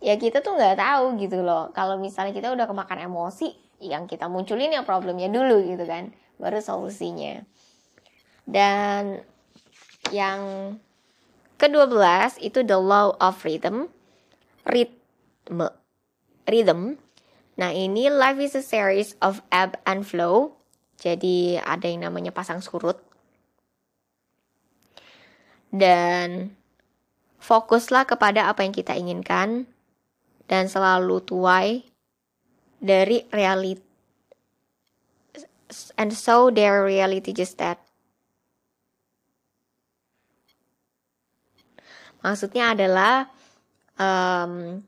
ya 0.00 0.14
kita 0.20 0.40
tuh 0.44 0.56
nggak 0.56 0.76
tahu 0.80 1.16
gitu 1.20 1.40
loh. 1.40 1.72
Kalau 1.72 1.96
misalnya 1.96 2.36
kita 2.36 2.52
udah 2.52 2.68
kemakan 2.68 3.08
emosi 3.08 3.52
yang 3.84 4.08
kita 4.08 4.28
munculin 4.28 4.72
ya 4.72 4.84
problemnya 4.84 5.28
dulu 5.28 5.64
gitu 5.64 5.84
kan 5.84 6.12
baru 6.36 6.60
solusinya. 6.60 7.44
Dan 8.44 9.24
yang 10.12 10.76
ke-12 11.56 11.96
itu 12.44 12.60
the 12.60 12.76
law 12.76 13.16
of 13.16 13.40
rhythm 13.40 13.88
rhythm 14.68 15.72
rhythm. 16.44 17.00
Nah 17.54 17.70
ini 17.72 18.12
life 18.12 18.42
is 18.42 18.58
a 18.58 18.64
series 18.64 19.16
of 19.24 19.40
ebb 19.48 19.80
and 19.88 20.04
flow 20.04 20.58
jadi 20.98 21.60
ada 21.62 21.86
yang 21.86 22.06
namanya 22.06 22.30
pasang 22.30 22.62
surut. 22.62 22.98
Dan 25.74 26.54
fokuslah 27.44 28.08
kepada 28.08 28.48
apa 28.48 28.64
yang 28.64 28.72
kita 28.72 28.96
inginkan 28.96 29.68
dan 30.48 30.64
selalu 30.70 31.20
tuai 31.24 31.84
dari 32.80 33.24
reality 33.32 33.84
and 35.96 36.12
so 36.12 36.48
their 36.52 36.84
reality 36.84 37.32
just 37.32 37.56
that 37.56 37.80
maksudnya 42.24 42.72
adalah 42.72 43.28
um, 44.00 44.84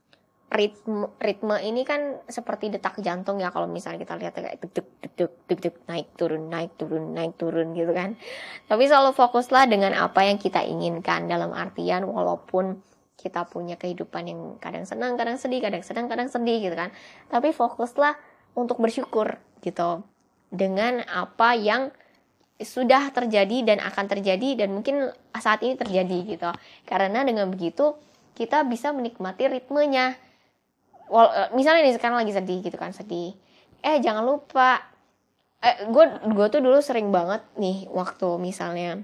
ritme 0.56 1.12
ritme 1.20 1.60
ini 1.60 1.84
kan 1.84 2.24
seperti 2.24 2.72
detak 2.72 2.96
jantung 3.04 3.36
ya 3.36 3.52
kalau 3.52 3.68
misalnya 3.68 4.00
kita 4.00 4.16
lihat 4.16 4.32
kayak 4.32 4.56
deg 4.64 4.72
deg 4.72 4.88
deg 4.98 5.12
deg 5.14 5.32
deg 5.46 5.58
deg 5.60 5.76
naik 5.84 6.08
turun 6.16 6.48
naik 6.48 6.72
turun 6.80 7.04
naik 7.12 7.36
turun 7.36 7.76
gitu 7.76 7.92
kan. 7.92 8.16
Tapi 8.64 8.82
selalu 8.88 9.12
fokuslah 9.12 9.68
dengan 9.68 9.92
apa 9.92 10.24
yang 10.24 10.40
kita 10.40 10.64
inginkan 10.64 11.28
dalam 11.28 11.52
artian 11.52 12.08
walaupun 12.08 12.80
kita 13.20 13.44
punya 13.48 13.76
kehidupan 13.76 14.28
yang 14.28 14.40
kadang 14.56 14.88
senang 14.88 15.20
kadang 15.20 15.36
sedih 15.36 15.60
kadang 15.60 15.84
senang 15.84 16.08
kadang 16.08 16.32
sedih 16.32 16.58
gitu 16.64 16.74
kan. 16.74 16.90
Tapi 17.28 17.52
fokuslah 17.52 18.16
untuk 18.56 18.80
bersyukur 18.80 19.36
gitu 19.60 20.02
dengan 20.48 21.04
apa 21.04 21.52
yang 21.52 21.92
sudah 22.56 23.12
terjadi 23.12 23.68
dan 23.68 23.78
akan 23.84 24.08
terjadi 24.08 24.64
dan 24.64 24.72
mungkin 24.72 25.12
saat 25.36 25.60
ini 25.60 25.76
terjadi 25.76 26.18
gitu. 26.24 26.50
Karena 26.88 27.20
dengan 27.20 27.52
begitu 27.52 28.00
kita 28.36 28.64
bisa 28.64 28.92
menikmati 28.92 29.48
ritmenya 29.48 30.16
wal, 31.10 31.28
eh, 31.30 31.48
misalnya 31.54 31.86
nih 31.86 31.94
sekarang 31.98 32.18
lagi 32.22 32.32
sedih 32.34 32.58
gitu 32.62 32.76
kan 32.76 32.90
sedih. 32.94 33.34
Eh 33.82 33.98
jangan 34.02 34.24
lupa. 34.26 34.82
Eh 35.62 35.88
gue 35.88 36.04
gue 36.32 36.46
tuh 36.52 36.60
dulu 36.60 36.78
sering 36.84 37.08
banget 37.10 37.42
nih 37.56 37.88
waktu 37.90 38.38
misalnya 38.38 39.02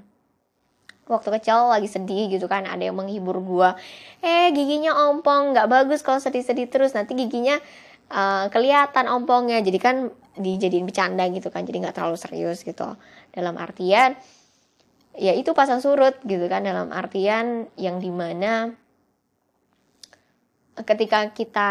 waktu 1.11 1.29
kecil 1.41 1.69
lagi 1.69 1.91
sedih 1.91 2.31
gitu 2.31 2.47
kan 2.47 2.63
ada 2.65 2.79
yang 2.79 2.95
menghibur 2.95 3.43
gue 3.43 3.75
eh 4.23 4.55
giginya 4.55 5.11
ompong 5.11 5.51
nggak 5.53 5.67
bagus 5.67 6.01
kalau 6.05 6.21
sedih-sedih 6.23 6.71
terus. 6.71 6.95
Nanti 6.95 7.17
giginya 7.19 7.59
uh, 8.13 8.47
kelihatan 8.53 9.09
ompongnya. 9.11 9.59
Jadi 9.65 9.79
kan 9.81 9.97
dijadiin 10.33 10.89
bercanda 10.89 11.29
gitu 11.29 11.53
kan 11.53 11.65
jadi 11.69 11.89
nggak 11.89 11.97
terlalu 11.97 12.17
serius 12.21 12.63
gitu. 12.65 12.97
Dalam 13.33 13.57
artian 13.57 14.17
ya 15.13 15.33
itu 15.37 15.53
pasang 15.53 15.85
surut 15.85 16.17
gitu 16.25 16.49
kan 16.49 16.65
dalam 16.65 16.89
artian 16.89 17.69
yang 17.77 18.01
di 18.01 18.09
mana 18.09 18.73
ketika 20.81 21.29
kita 21.37 21.71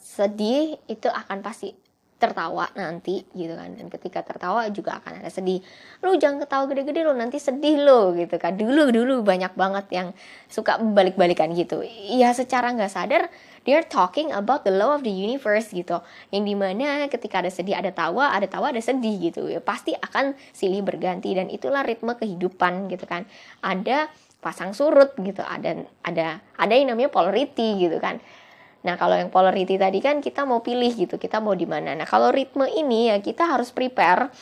sedih 0.00 0.80
itu 0.88 1.08
akan 1.12 1.44
pasti 1.44 1.76
tertawa 2.18 2.66
nanti 2.74 3.22
gitu 3.32 3.54
kan. 3.54 3.78
Dan 3.78 3.86
ketika 3.88 4.26
tertawa 4.26 4.66
juga 4.74 4.98
akan 4.98 5.22
ada 5.22 5.30
sedih. 5.30 5.62
Lu 6.02 6.18
jangan 6.18 6.42
ketawa 6.42 6.66
gede-gede 6.66 7.06
lo 7.06 7.14
nanti 7.14 7.38
sedih 7.38 7.78
lo 7.78 8.12
gitu 8.18 8.36
kan. 8.42 8.58
Dulu 8.58 8.90
dulu 8.90 9.22
banyak 9.22 9.54
banget 9.54 9.86
yang 9.94 10.08
suka 10.50 10.82
balik-balikan 10.82 11.54
gitu. 11.54 11.86
Ya 12.10 12.34
secara 12.34 12.74
nggak 12.74 12.90
sadar 12.90 13.30
they're 13.62 13.86
talking 13.86 14.34
about 14.34 14.66
the 14.66 14.74
law 14.74 14.98
of 14.98 15.06
the 15.06 15.14
universe 15.14 15.70
gitu. 15.70 16.02
Yang 16.34 16.42
di 16.42 16.54
mana 16.58 17.06
ketika 17.06 17.38
ada 17.38 17.54
sedih 17.54 17.78
ada 17.78 17.94
tawa 17.94 18.34
ada 18.34 18.50
tawa 18.50 18.74
ada 18.74 18.82
sedih 18.82 19.30
gitu. 19.30 19.46
Ya 19.46 19.62
pasti 19.62 19.94
akan 19.94 20.34
silih 20.50 20.82
berganti. 20.82 21.38
Dan 21.38 21.46
itulah 21.54 21.86
ritme 21.86 22.18
kehidupan 22.18 22.90
gitu 22.90 23.06
kan. 23.06 23.30
Ada 23.62 24.10
pasang 24.42 24.74
surut 24.74 25.14
gitu. 25.22 25.46
Ada 25.46 25.86
ada 26.02 26.42
ada 26.58 26.72
yang 26.74 26.90
namanya 26.90 27.14
polarity 27.14 27.78
gitu 27.78 28.02
kan 28.02 28.18
Nah, 28.88 28.96
kalau 28.96 29.20
yang 29.20 29.28
polarity 29.28 29.76
tadi 29.76 30.00
kan 30.00 30.24
kita 30.24 30.48
mau 30.48 30.64
pilih 30.64 30.88
gitu, 30.96 31.20
kita 31.20 31.44
mau 31.44 31.52
di 31.52 31.68
mana. 31.68 31.92
Nah, 31.92 32.08
kalau 32.08 32.32
ritme 32.32 32.64
ini 32.72 33.12
ya 33.12 33.20
kita 33.20 33.44
harus 33.44 33.68
prepare. 33.68 34.32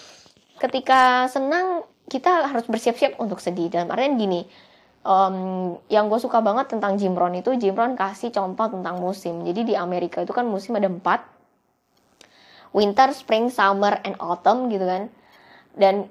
Ketika 0.62 1.26
senang, 1.26 1.82
kita 2.06 2.46
harus 2.46 2.62
bersiap-siap 2.70 3.18
untuk 3.18 3.42
sedih. 3.42 3.66
Dalam 3.74 3.90
artian 3.90 4.14
gini, 4.14 4.46
um, 5.02 5.74
yang 5.90 6.06
gue 6.06 6.22
suka 6.22 6.38
banget 6.38 6.70
tentang 6.70 6.94
Jim 6.94 7.18
Rohn 7.18 7.34
itu, 7.34 7.58
Jim 7.58 7.74
Rohn 7.74 7.98
kasih 7.98 8.30
contoh 8.30 8.70
tentang 8.70 9.02
musim. 9.02 9.42
Jadi 9.42 9.66
di 9.66 9.74
Amerika 9.74 10.22
itu 10.22 10.30
kan 10.30 10.46
musim 10.46 10.78
ada 10.78 10.86
empat. 10.86 11.26
Winter, 12.70 13.10
Spring, 13.10 13.50
Summer, 13.50 13.98
and 14.06 14.14
Autumn 14.22 14.70
gitu 14.70 14.86
kan. 14.86 15.10
Dan 15.74 16.06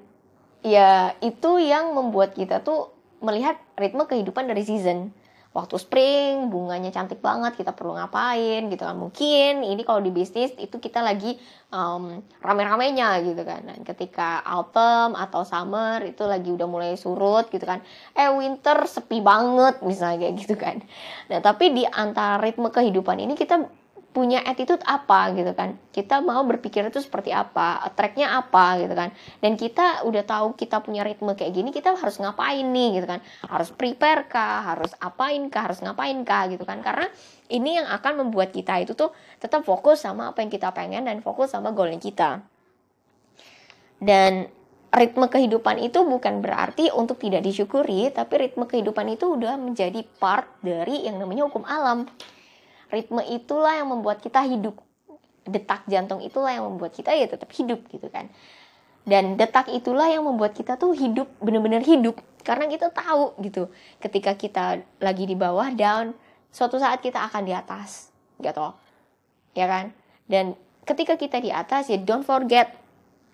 ya 0.60 1.16
itu 1.24 1.56
yang 1.56 1.96
membuat 1.96 2.36
kita 2.36 2.60
tuh 2.60 2.92
melihat 3.24 3.56
ritme 3.80 4.04
kehidupan 4.04 4.44
dari 4.44 4.60
season 4.60 5.08
waktu 5.56 5.80
spring 5.80 6.52
bunganya 6.52 6.92
cantik 6.92 7.24
banget 7.24 7.56
kita 7.56 7.72
perlu 7.72 7.96
ngapain 7.96 8.68
gitu 8.68 8.84
kan. 8.84 8.92
Mungkin 8.92 9.64
ini 9.64 9.80
kalau 9.88 10.04
di 10.04 10.12
bisnis 10.12 10.52
itu 10.60 10.76
kita 10.76 11.00
lagi 11.00 11.40
um, 11.72 12.20
rame-ramenya 12.44 13.24
gitu 13.24 13.40
kan. 13.40 13.64
Dan 13.64 13.80
ketika 13.80 14.44
autumn 14.44 15.16
atau 15.16 15.48
summer 15.48 16.04
itu 16.04 16.28
lagi 16.28 16.52
udah 16.52 16.68
mulai 16.68 16.92
surut 17.00 17.48
gitu 17.48 17.64
kan. 17.64 17.80
Eh 18.12 18.28
winter 18.28 18.84
sepi 18.84 19.24
banget 19.24 19.80
misalnya 19.80 20.28
kayak 20.28 20.34
gitu 20.36 20.54
kan. 20.60 20.84
Nah 21.32 21.40
tapi 21.40 21.72
di 21.72 21.88
antara 21.88 22.36
ritme 22.36 22.68
kehidupan 22.68 23.16
ini 23.16 23.32
kita 23.32 23.64
punya 24.16 24.40
attitude 24.40 24.80
apa 24.88 25.36
gitu 25.36 25.52
kan. 25.52 25.76
Kita 25.92 26.24
mau 26.24 26.40
berpikir 26.48 26.88
itu 26.88 27.04
seperti 27.04 27.36
apa 27.36 27.84
tracknya 27.92 28.40
apa 28.40 28.80
gitu 28.80 28.96
kan. 28.96 29.12
Dan 29.44 29.60
kita 29.60 30.08
udah 30.08 30.24
tahu 30.24 30.56
kita 30.56 30.80
punya 30.80 31.04
ritme 31.04 31.36
kayak 31.36 31.52
gini 31.52 31.68
kita 31.68 31.92
harus 31.92 32.16
ngapain 32.16 32.64
nih 32.64 32.96
gitu 32.96 33.06
kan. 33.12 33.20
Harus 33.44 33.68
prepare 33.76 34.24
kah 34.24 34.72
harus 34.72 34.96
apain 35.04 35.52
kah 35.52 35.68
harus 35.68 35.84
ngapain 35.84 36.16
kah 36.24 36.48
gitu 36.48 36.64
kan. 36.64 36.80
Karena 36.80 37.12
ini 37.52 37.76
yang 37.76 37.92
akan 37.92 38.24
membuat 38.24 38.56
kita 38.56 38.80
itu 38.80 38.96
tuh 38.96 39.12
tetap 39.36 39.68
fokus 39.68 40.00
sama 40.00 40.32
apa 40.32 40.40
yang 40.40 40.48
kita 40.48 40.72
pengen 40.72 41.04
dan 41.04 41.20
fokus 41.20 41.52
sama 41.52 41.76
goalnya 41.76 42.00
kita. 42.00 42.40
Dan 44.00 44.48
ritme 44.96 45.28
kehidupan 45.28 45.76
itu 45.84 46.08
bukan 46.08 46.40
berarti 46.40 46.88
untuk 46.88 47.20
tidak 47.20 47.44
disyukuri 47.44 48.08
tapi 48.08 48.48
ritme 48.48 48.64
kehidupan 48.64 49.12
itu 49.12 49.28
udah 49.28 49.60
menjadi 49.60 50.00
part 50.16 50.48
dari 50.64 51.04
yang 51.04 51.20
namanya 51.20 51.44
hukum 51.52 51.68
alam 51.68 52.08
ritme 52.90 53.22
itulah 53.26 53.76
yang 53.78 53.88
membuat 53.90 54.22
kita 54.22 54.42
hidup. 54.46 54.78
Detak 55.46 55.86
jantung 55.86 56.18
itulah 56.22 56.50
yang 56.50 56.66
membuat 56.66 56.94
kita 56.94 57.14
ya 57.14 57.26
tetap 57.30 57.50
hidup 57.54 57.86
gitu 57.90 58.10
kan. 58.10 58.30
Dan 59.06 59.38
detak 59.38 59.70
itulah 59.70 60.10
yang 60.10 60.26
membuat 60.26 60.58
kita 60.58 60.74
tuh 60.74 60.90
hidup 60.90 61.30
bener-bener 61.38 61.82
hidup. 61.86 62.18
Karena 62.42 62.66
kita 62.66 62.90
tahu 62.90 63.38
gitu 63.42 63.70
ketika 64.02 64.34
kita 64.34 64.82
lagi 64.98 65.26
di 65.26 65.38
bawah 65.38 65.70
down 65.74 66.14
suatu 66.50 66.78
saat 66.78 67.02
kita 67.02 67.22
akan 67.30 67.42
di 67.46 67.54
atas 67.54 68.10
gitu 68.42 68.74
ya 69.54 69.66
kan? 69.70 69.94
Dan 70.26 70.58
ketika 70.82 71.14
kita 71.14 71.38
di 71.38 71.54
atas 71.54 71.90
ya 71.90 71.98
don't 71.98 72.26
forget 72.26 72.74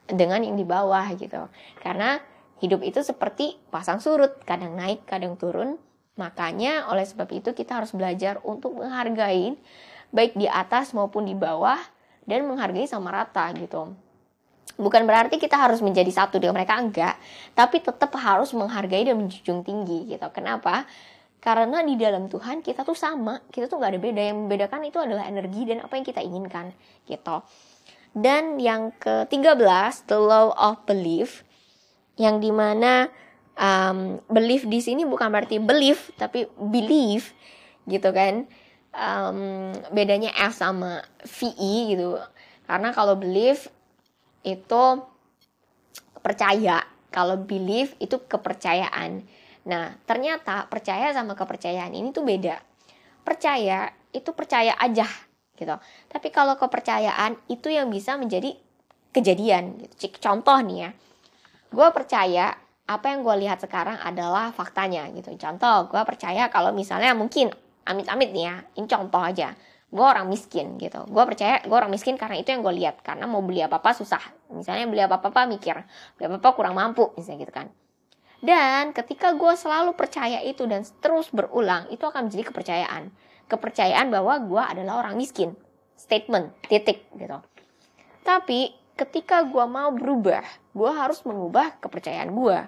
dengan 0.08 0.44
yang 0.44 0.56
di 0.56 0.64
bawah 0.64 1.08
gitu. 1.16 1.48
Karena 1.80 2.20
hidup 2.60 2.84
itu 2.84 3.00
seperti 3.02 3.58
pasang 3.72 3.98
surut 3.98 4.38
kadang 4.46 4.78
naik 4.78 5.02
kadang 5.08 5.34
turun 5.34 5.80
Makanya 6.20 6.92
oleh 6.92 7.09
sebab 7.09 7.29
itu 7.33 7.57
kita 7.57 7.81
harus 7.81 7.96
belajar 7.96 8.37
untuk 8.44 8.77
menghargai 8.77 9.57
baik 10.12 10.37
di 10.37 10.44
atas 10.44 10.92
maupun 10.92 11.25
di 11.25 11.33
bawah 11.33 11.81
dan 12.29 12.44
menghargai 12.44 12.85
sama 12.85 13.11
rata 13.11 13.48
gitu. 13.57 13.96
Bukan 14.77 15.05
berarti 15.05 15.37
kita 15.37 15.57
harus 15.57 15.85
menjadi 15.85 16.09
satu 16.09 16.40
dengan 16.40 16.57
mereka 16.57 16.81
enggak, 16.81 17.16
tapi 17.53 17.81
tetap 17.81 18.12
harus 18.16 18.53
menghargai 18.57 19.05
dan 19.05 19.20
menjunjung 19.20 19.64
tinggi 19.64 20.16
gitu. 20.16 20.29
Kenapa? 20.33 20.88
Karena 21.42 21.83
di 21.83 21.98
dalam 21.98 22.31
Tuhan 22.31 22.62
kita 22.62 22.87
tuh 22.87 22.94
sama, 22.94 23.42
kita 23.51 23.66
tuh 23.66 23.83
nggak 23.83 23.92
ada 23.92 24.01
beda. 24.01 24.22
Yang 24.31 24.38
membedakan 24.46 24.81
itu 24.87 24.98
adalah 25.03 25.27
energi 25.27 25.66
dan 25.66 25.83
apa 25.83 25.92
yang 25.98 26.07
kita 26.07 26.20
inginkan 26.22 26.70
gitu. 27.05 27.42
Dan 28.12 28.61
yang 28.61 28.92
ke-13, 29.01 30.07
the 30.07 30.20
law 30.20 30.53
of 30.55 30.85
belief, 30.85 31.42
yang 32.20 32.38
di 32.38 32.53
mana 32.53 33.09
um, 33.56 34.20
belief 34.28 34.64
di 34.68 34.80
sini 34.80 35.04
bukan 35.04 35.28
berarti 35.28 35.60
belief, 35.60 36.12
tapi 36.16 36.48
believe 36.56 37.32
gitu 37.88 38.12
kan. 38.12 38.46
Um, 38.92 39.72
bedanya 39.88 40.36
F 40.36 40.60
sama 40.60 41.00
VE 41.24 41.96
gitu. 41.96 42.20
Karena 42.68 42.92
kalau 42.92 43.16
belief 43.16 43.72
itu 44.44 44.84
percaya, 46.20 46.84
kalau 47.08 47.40
belief 47.40 47.96
itu 47.98 48.20
kepercayaan. 48.20 49.24
Nah, 49.64 49.94
ternyata 50.04 50.66
percaya 50.68 51.14
sama 51.14 51.32
kepercayaan 51.32 51.94
ini 51.94 52.12
tuh 52.12 52.26
beda. 52.26 52.60
Percaya 53.22 53.88
itu 54.12 54.30
percaya 54.36 54.76
aja 54.76 55.06
gitu. 55.56 55.76
Tapi 56.10 56.28
kalau 56.34 56.58
kepercayaan 56.58 57.38
itu 57.48 57.70
yang 57.70 57.88
bisa 57.88 58.18
menjadi 58.18 58.52
kejadian. 59.14 59.78
Gitu. 59.96 60.18
Contoh 60.18 60.58
nih 60.58 60.88
ya, 60.88 60.90
gue 61.70 61.88
percaya 61.94 62.56
apa 62.86 63.06
yang 63.14 63.22
gue 63.22 63.36
lihat 63.46 63.62
sekarang 63.62 63.98
adalah 64.02 64.50
faktanya 64.50 65.06
gitu. 65.14 65.32
Contoh, 65.38 65.86
gue 65.86 66.02
percaya 66.02 66.50
kalau 66.50 66.74
misalnya 66.74 67.14
mungkin 67.14 67.48
amit-amit 67.86 68.34
nih 68.34 68.44
ya, 68.50 68.56
ini 68.78 68.86
contoh 68.90 69.22
aja. 69.22 69.54
Gue 69.92 70.06
orang 70.08 70.24
miskin 70.26 70.80
gitu. 70.80 71.04
Gue 71.04 71.24
percaya 71.28 71.60
gue 71.60 71.76
orang 71.76 71.92
miskin 71.92 72.16
karena 72.16 72.40
itu 72.40 72.48
yang 72.48 72.64
gue 72.64 72.74
lihat. 72.74 73.04
Karena 73.04 73.28
mau 73.28 73.44
beli 73.44 73.60
apa 73.60 73.76
apa 73.76 73.92
susah. 73.92 74.24
Misalnya 74.48 74.88
beli 74.88 75.04
apa 75.04 75.20
apa 75.20 75.44
mikir 75.44 75.76
beli 76.16 76.24
apa 76.32 76.40
apa 76.40 76.48
kurang 76.56 76.74
mampu 76.80 77.12
misalnya 77.12 77.44
gitu 77.44 77.52
kan. 77.52 77.68
Dan 78.40 78.96
ketika 78.96 79.36
gue 79.36 79.52
selalu 79.52 79.92
percaya 79.92 80.40
itu 80.42 80.64
dan 80.64 80.82
terus 81.04 81.28
berulang 81.28 81.92
itu 81.92 82.08
akan 82.08 82.32
menjadi 82.32 82.48
kepercayaan. 82.48 83.12
Kepercayaan 83.52 84.08
bahwa 84.08 84.40
gue 84.40 84.62
adalah 84.64 85.04
orang 85.04 85.20
miskin. 85.20 85.52
Statement 85.94 86.56
titik 86.72 87.04
gitu. 87.12 87.38
Tapi 88.24 88.81
ketika 89.02 89.42
gue 89.42 89.66
mau 89.66 89.90
berubah 89.90 90.46
gue 90.70 90.90
harus 90.94 91.18
mengubah 91.26 91.82
kepercayaan 91.82 92.30
gue 92.30 92.58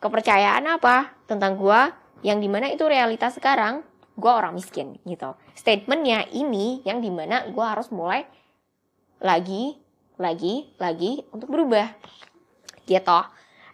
kepercayaan 0.00 0.64
apa 0.64 1.12
tentang 1.28 1.60
gue 1.60 1.80
yang 2.24 2.40
di 2.40 2.48
mana 2.48 2.72
itu 2.72 2.84
realitas 2.88 3.36
sekarang 3.36 3.84
gue 4.16 4.32
orang 4.32 4.56
miskin 4.56 4.96
gitu. 5.04 5.36
Statementnya 5.52 6.24
ini 6.32 6.80
yang 6.88 7.04
di 7.04 7.12
mana 7.12 7.44
gue 7.52 7.64
harus 7.64 7.92
mulai 7.92 8.24
lagi, 9.20 9.76
lagi, 10.16 10.72
lagi 10.80 11.20
untuk 11.30 11.52
berubah 11.52 11.92
gitu. 12.88 13.20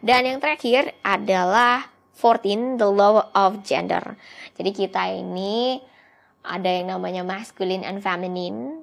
Dan 0.03 0.27
yang 0.27 0.39
terakhir 0.43 0.99
adalah 1.07 1.87
14 2.19 2.79
the 2.79 2.89
law 2.91 3.31
of 3.35 3.63
gender. 3.63 4.19
Jadi 4.59 4.71
kita 4.75 5.15
ini 5.15 5.79
ada 6.43 6.67
yang 6.67 6.99
namanya 6.99 7.23
masculine 7.23 7.87
and 7.87 8.03
feminine, 8.03 8.82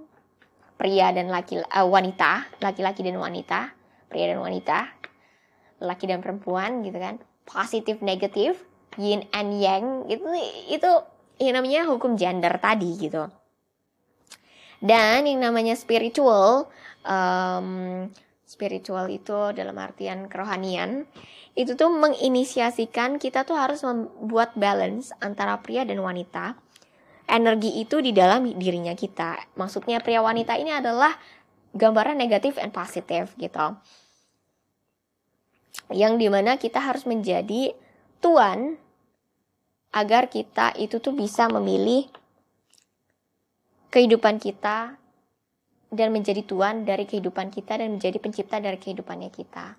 pria 0.80 1.12
dan 1.12 1.28
laki 1.28 1.60
uh, 1.60 1.84
wanita, 1.84 2.48
laki-laki 2.64 3.04
dan 3.04 3.20
wanita, 3.20 3.76
pria 4.08 4.32
dan 4.32 4.40
wanita, 4.40 4.88
laki 5.84 6.08
dan 6.08 6.24
perempuan 6.24 6.80
gitu 6.88 6.96
kan. 6.96 7.20
Positif, 7.44 8.00
negatif, 8.00 8.64
yin 8.96 9.28
and 9.36 9.60
yang 9.60 10.08
itu 10.08 10.24
itu 10.72 10.92
yang 11.44 11.60
namanya 11.60 11.84
hukum 11.92 12.16
gender 12.16 12.56
tadi 12.64 12.96
gitu. 12.96 13.28
Dan 14.80 15.28
yang 15.28 15.44
namanya 15.44 15.76
spiritual, 15.76 16.72
um, 17.04 18.08
spiritual 18.48 19.12
itu 19.12 19.52
dalam 19.52 19.76
artian 19.76 20.32
kerohanian, 20.32 21.04
itu 21.60 21.76
tuh 21.76 21.92
menginisiasikan 21.92 23.20
kita 23.20 23.44
tuh 23.44 23.60
harus 23.60 23.84
membuat 23.84 24.56
balance 24.56 25.12
antara 25.20 25.60
pria 25.60 25.84
dan 25.84 26.00
wanita. 26.00 26.56
Energi 27.30 27.78
itu 27.78 28.02
di 28.02 28.10
dalam 28.10 28.50
dirinya 28.58 28.98
kita. 28.98 29.54
Maksudnya 29.54 30.02
pria 30.02 30.26
wanita 30.26 30.58
ini 30.58 30.74
adalah 30.74 31.14
gambaran 31.78 32.18
negatif 32.18 32.58
and 32.58 32.74
positif 32.74 33.38
gitu. 33.38 33.78
Yang 35.94 36.14
di 36.18 36.28
mana 36.34 36.58
kita 36.58 36.82
harus 36.82 37.06
menjadi 37.06 37.78
tuan 38.18 38.82
agar 39.94 40.30
kita 40.30 40.74
itu 40.82 40.98
tuh 40.98 41.14
bisa 41.14 41.46
memilih 41.50 42.10
kehidupan 43.90 44.38
kita 44.42 44.98
dan 45.90 46.10
menjadi 46.14 46.46
tuan 46.46 46.86
dari 46.86 47.10
kehidupan 47.10 47.50
kita 47.50 47.82
dan 47.82 47.98
menjadi 47.98 48.18
pencipta 48.22 48.62
dari 48.62 48.78
kehidupannya 48.78 49.34
kita. 49.34 49.78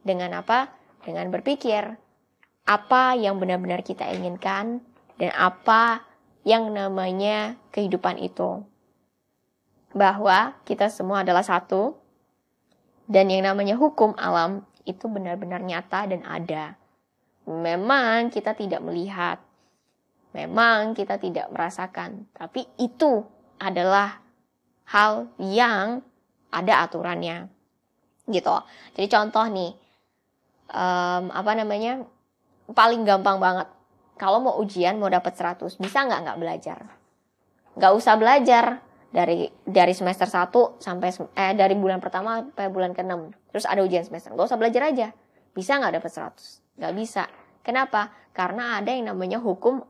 Dengan 0.00 0.32
apa? 0.40 0.72
Dengan 1.04 1.28
berpikir 1.28 1.96
apa 2.64 3.16
yang 3.16 3.40
benar-benar 3.40 3.84
kita 3.84 4.08
inginkan 4.12 4.80
dan 5.20 5.32
apa 5.36 6.09
yang 6.46 6.72
namanya 6.72 7.58
kehidupan 7.74 8.20
itu. 8.20 8.64
Bahwa 9.90 10.54
kita 10.62 10.86
semua 10.88 11.26
adalah 11.26 11.42
satu 11.42 11.98
dan 13.10 13.26
yang 13.26 13.46
namanya 13.48 13.74
hukum 13.74 14.14
alam 14.14 14.62
itu 14.86 15.10
benar-benar 15.10 15.60
nyata 15.60 16.06
dan 16.06 16.22
ada. 16.22 16.78
Memang 17.50 18.30
kita 18.30 18.54
tidak 18.54 18.80
melihat 18.86 19.42
Memang 20.30 20.94
kita 20.94 21.18
tidak 21.18 21.50
merasakan, 21.50 22.30
tapi 22.30 22.62
itu 22.78 23.26
adalah 23.58 24.22
hal 24.86 25.26
yang 25.42 26.06
ada 26.54 26.86
aturannya. 26.86 27.50
Gitu. 28.30 28.56
Jadi 28.94 29.06
contoh 29.10 29.42
nih, 29.50 29.74
um, 30.70 31.34
apa 31.34 31.50
namanya? 31.58 32.06
Paling 32.70 33.02
gampang 33.02 33.42
banget. 33.42 33.66
Kalau 34.20 34.44
mau 34.44 34.60
ujian 34.60 35.00
mau 35.00 35.08
dapat 35.08 35.32
100, 35.32 35.80
bisa 35.80 36.04
nggak 36.04 36.20
nggak 36.28 36.38
belajar? 36.44 36.78
Nggak 37.72 37.92
usah 37.96 38.20
belajar 38.20 38.84
dari 39.08 39.48
dari 39.64 39.96
semester 39.96 40.28
1 40.28 40.76
sampai 40.76 41.08
eh 41.32 41.56
dari 41.56 41.72
bulan 41.72 42.04
pertama 42.04 42.44
sampai 42.44 42.68
bulan 42.68 42.92
ke-6. 42.92 43.32
Terus 43.56 43.64
ada 43.64 43.80
ujian 43.80 44.04
semester. 44.04 44.36
Nggak 44.36 44.52
usah 44.52 44.60
belajar 44.60 44.82
aja. 44.92 45.08
Bisa 45.56 45.80
nggak 45.80 46.04
dapat 46.04 46.10
100? 46.12 46.76
Nggak 46.76 46.92
bisa. 47.00 47.24
Kenapa? 47.64 48.12
Karena 48.36 48.76
ada 48.76 48.92
yang 48.92 49.08
namanya 49.08 49.40
hukum 49.40 49.80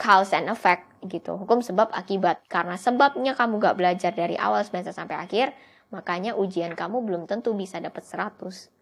cause 0.00 0.34
and 0.34 0.48
effect 0.48 0.88
gitu 1.04 1.36
hukum 1.36 1.60
sebab 1.60 1.92
akibat 1.92 2.40
karena 2.48 2.80
sebabnya 2.80 3.36
kamu 3.36 3.60
gak 3.60 3.76
belajar 3.76 4.12
dari 4.16 4.32
awal 4.40 4.64
semester 4.64 4.96
sampai 4.96 5.20
akhir 5.20 5.52
makanya 5.92 6.32
ujian 6.40 6.72
kamu 6.72 7.04
belum 7.04 7.22
tentu 7.28 7.52
bisa 7.52 7.76
dapat 7.84 8.00
100 8.00 8.79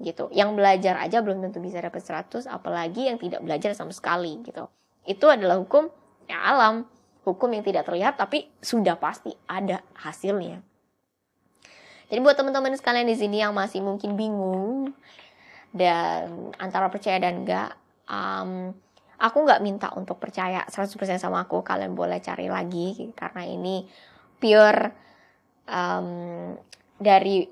gitu. 0.00 0.30
Yang 0.34 0.50
belajar 0.58 0.94
aja 0.98 1.22
belum 1.22 1.44
tentu 1.44 1.62
bisa 1.62 1.78
dapat 1.78 2.02
100 2.02 2.50
apalagi 2.50 3.06
yang 3.10 3.18
tidak 3.18 3.44
belajar 3.44 3.74
sama 3.76 3.94
sekali 3.94 4.42
gitu. 4.42 4.66
Itu 5.06 5.30
adalah 5.30 5.60
hukum 5.60 5.90
ya 6.24 6.40
alam 6.40 6.88
hukum 7.24 7.48
yang 7.52 7.64
tidak 7.64 7.88
terlihat 7.88 8.20
tapi 8.20 8.48
sudah 8.60 9.00
pasti 9.00 9.32
ada 9.48 9.80
hasilnya. 9.96 10.60
Jadi 12.12 12.20
buat 12.20 12.36
teman-teman 12.36 12.76
sekalian 12.76 13.08
di 13.08 13.16
sini 13.16 13.40
yang 13.40 13.56
masih 13.56 13.80
mungkin 13.80 14.14
bingung 14.14 14.92
dan 15.72 16.52
antara 16.60 16.92
percaya 16.92 17.18
dan 17.18 17.42
enggak 17.42 17.74
um, 18.06 18.76
aku 19.18 19.36
nggak 19.40 19.64
minta 19.64 19.88
untuk 19.96 20.20
percaya 20.20 20.62
100% 20.68 20.94
sama 21.16 21.48
aku. 21.48 21.64
Kalian 21.64 21.96
boleh 21.96 22.20
cari 22.20 22.46
lagi 22.46 23.08
karena 23.16 23.42
ini 23.48 23.88
pure 24.36 24.92
um, 25.64 26.52
dari 27.00 27.48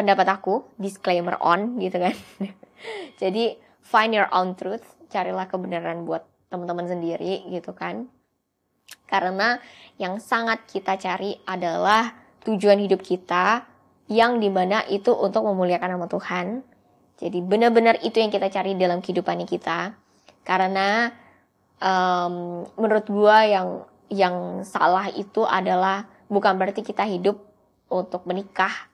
pendapat 0.00 0.26
aku 0.32 0.64
disclaimer 0.80 1.36
on 1.44 1.76
gitu 1.76 2.00
kan. 2.00 2.16
Jadi 3.20 3.60
find 3.84 4.16
your 4.16 4.32
own 4.32 4.56
truth 4.56 4.96
carilah 5.12 5.44
kebenaran 5.44 6.08
buat 6.08 6.24
teman-teman 6.48 6.88
sendiri 6.88 7.44
gitu 7.52 7.76
kan. 7.76 8.08
Karena 9.04 9.60
yang 10.00 10.16
sangat 10.18 10.64
kita 10.64 10.96
cari 10.96 11.36
adalah 11.44 12.16
tujuan 12.48 12.80
hidup 12.80 13.04
kita 13.04 13.68
yang 14.10 14.42
di 14.42 14.50
mana 14.50 14.82
itu 14.90 15.14
untuk 15.14 15.46
memuliakan 15.46 16.00
nama 16.00 16.10
Tuhan. 16.10 16.66
Jadi 17.20 17.38
benar-benar 17.44 18.00
itu 18.00 18.18
yang 18.18 18.32
kita 18.32 18.50
cari 18.50 18.74
dalam 18.74 18.98
kehidupan 19.04 19.44
kita. 19.46 19.94
Karena 20.42 21.12
um, 21.78 22.66
menurut 22.80 23.06
gua 23.06 23.46
yang 23.46 23.68
yang 24.10 24.66
salah 24.66 25.06
itu 25.14 25.46
adalah 25.46 26.10
bukan 26.26 26.58
berarti 26.58 26.82
kita 26.82 27.06
hidup 27.06 27.38
untuk 27.86 28.26
menikah, 28.26 28.89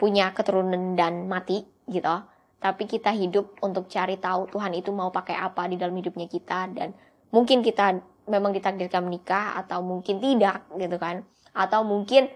punya 0.00 0.32
keturunan 0.32 0.96
dan 0.96 1.28
mati 1.28 1.60
gitu. 1.84 2.24
Tapi 2.56 2.88
kita 2.88 3.12
hidup 3.12 3.60
untuk 3.60 3.84
cari 3.92 4.16
tahu 4.16 4.48
Tuhan 4.48 4.72
itu 4.72 4.88
mau 4.96 5.12
pakai 5.12 5.36
apa 5.36 5.68
di 5.68 5.76
dalam 5.76 5.92
hidupnya 5.92 6.24
kita 6.24 6.72
dan 6.72 6.96
mungkin 7.28 7.60
kita 7.60 8.00
memang 8.24 8.56
ditakdirkan 8.56 9.04
menikah 9.04 9.60
atau 9.60 9.84
mungkin 9.84 10.24
tidak 10.24 10.64
gitu 10.72 10.96
kan. 10.96 11.20
Atau 11.52 11.84
mungkin 11.84 12.32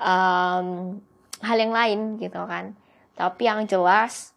um, 0.00 0.96
hal 1.44 1.56
yang 1.60 1.72
lain 1.76 2.16
gitu 2.16 2.40
kan. 2.48 2.72
Tapi 3.12 3.42
yang 3.44 3.68
jelas 3.68 4.32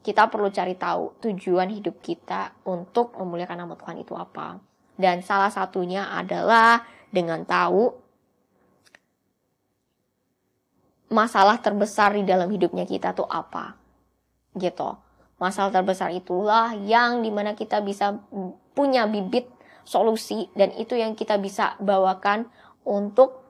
kita 0.00 0.26
perlu 0.32 0.50
cari 0.50 0.74
tahu 0.74 1.22
tujuan 1.22 1.70
hidup 1.70 2.02
kita 2.02 2.56
untuk 2.66 3.14
memuliakan 3.14 3.62
nama 3.62 3.74
Tuhan 3.78 4.02
itu 4.02 4.18
apa. 4.18 4.58
Dan 4.96 5.22
salah 5.22 5.52
satunya 5.52 6.10
adalah 6.10 6.82
dengan 7.12 7.44
tahu 7.44 7.99
masalah 11.10 11.58
terbesar 11.58 12.14
di 12.14 12.24
dalam 12.24 12.48
hidupnya 12.48 12.86
kita 12.86 13.12
tuh 13.12 13.26
apa. 13.26 13.76
Gitu. 14.54 14.90
Masalah 15.36 15.74
terbesar 15.74 16.14
itulah 16.14 16.72
yang 16.74 17.20
di 17.20 17.30
mana 17.34 17.52
kita 17.58 17.82
bisa 17.82 18.14
punya 18.74 19.10
bibit 19.10 19.50
solusi 19.82 20.46
dan 20.54 20.70
itu 20.76 20.94
yang 20.94 21.18
kita 21.18 21.36
bisa 21.40 21.74
bawakan 21.82 22.46
untuk 22.86 23.42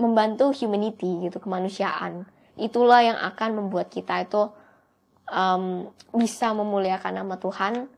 membantu 0.00 0.50
humanity 0.56 1.28
gitu 1.28 1.38
kemanusiaan 1.38 2.24
itulah 2.60 3.00
yang 3.00 3.16
akan 3.16 3.56
membuat 3.56 3.88
kita 3.88 4.20
itu 4.20 4.52
um, 5.32 5.88
bisa 6.12 6.52
memuliakan 6.52 7.24
nama 7.24 7.40
Tuhan 7.40 7.88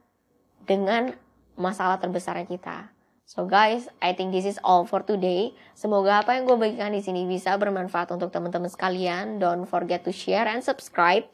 dengan 0.63 1.11
masalah 1.59 1.99
terbesarnya 1.99 2.47
kita. 2.47 2.91
So 3.25 3.49
guys, 3.49 3.89
I 4.03 4.12
think 4.12 4.33
this 4.33 4.45
is 4.45 4.61
all 4.61 4.85
for 4.85 5.01
today. 5.01 5.57
Semoga 5.73 6.20
apa 6.20 6.37
yang 6.37 6.45
gue 6.45 6.59
bagikan 6.59 6.93
di 6.93 7.01
sini 7.01 7.25
bisa 7.25 7.57
bermanfaat 7.57 8.12
untuk 8.12 8.29
teman-teman 8.29 8.68
sekalian. 8.68 9.41
Don't 9.41 9.64
forget 9.64 10.05
to 10.05 10.12
share 10.12 10.45
and 10.45 10.61
subscribe 10.61 11.25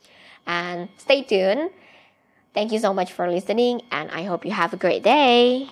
and 0.47 0.87
stay 1.01 1.27
tuned. 1.27 1.75
Thank 2.55 2.71
you 2.73 2.81
so 2.81 2.95
much 2.95 3.13
for 3.13 3.27
listening 3.27 3.83
and 3.91 4.09
I 4.15 4.25
hope 4.25 4.47
you 4.47 4.55
have 4.55 4.73
a 4.73 4.81
great 4.81 5.03
day. 5.03 5.69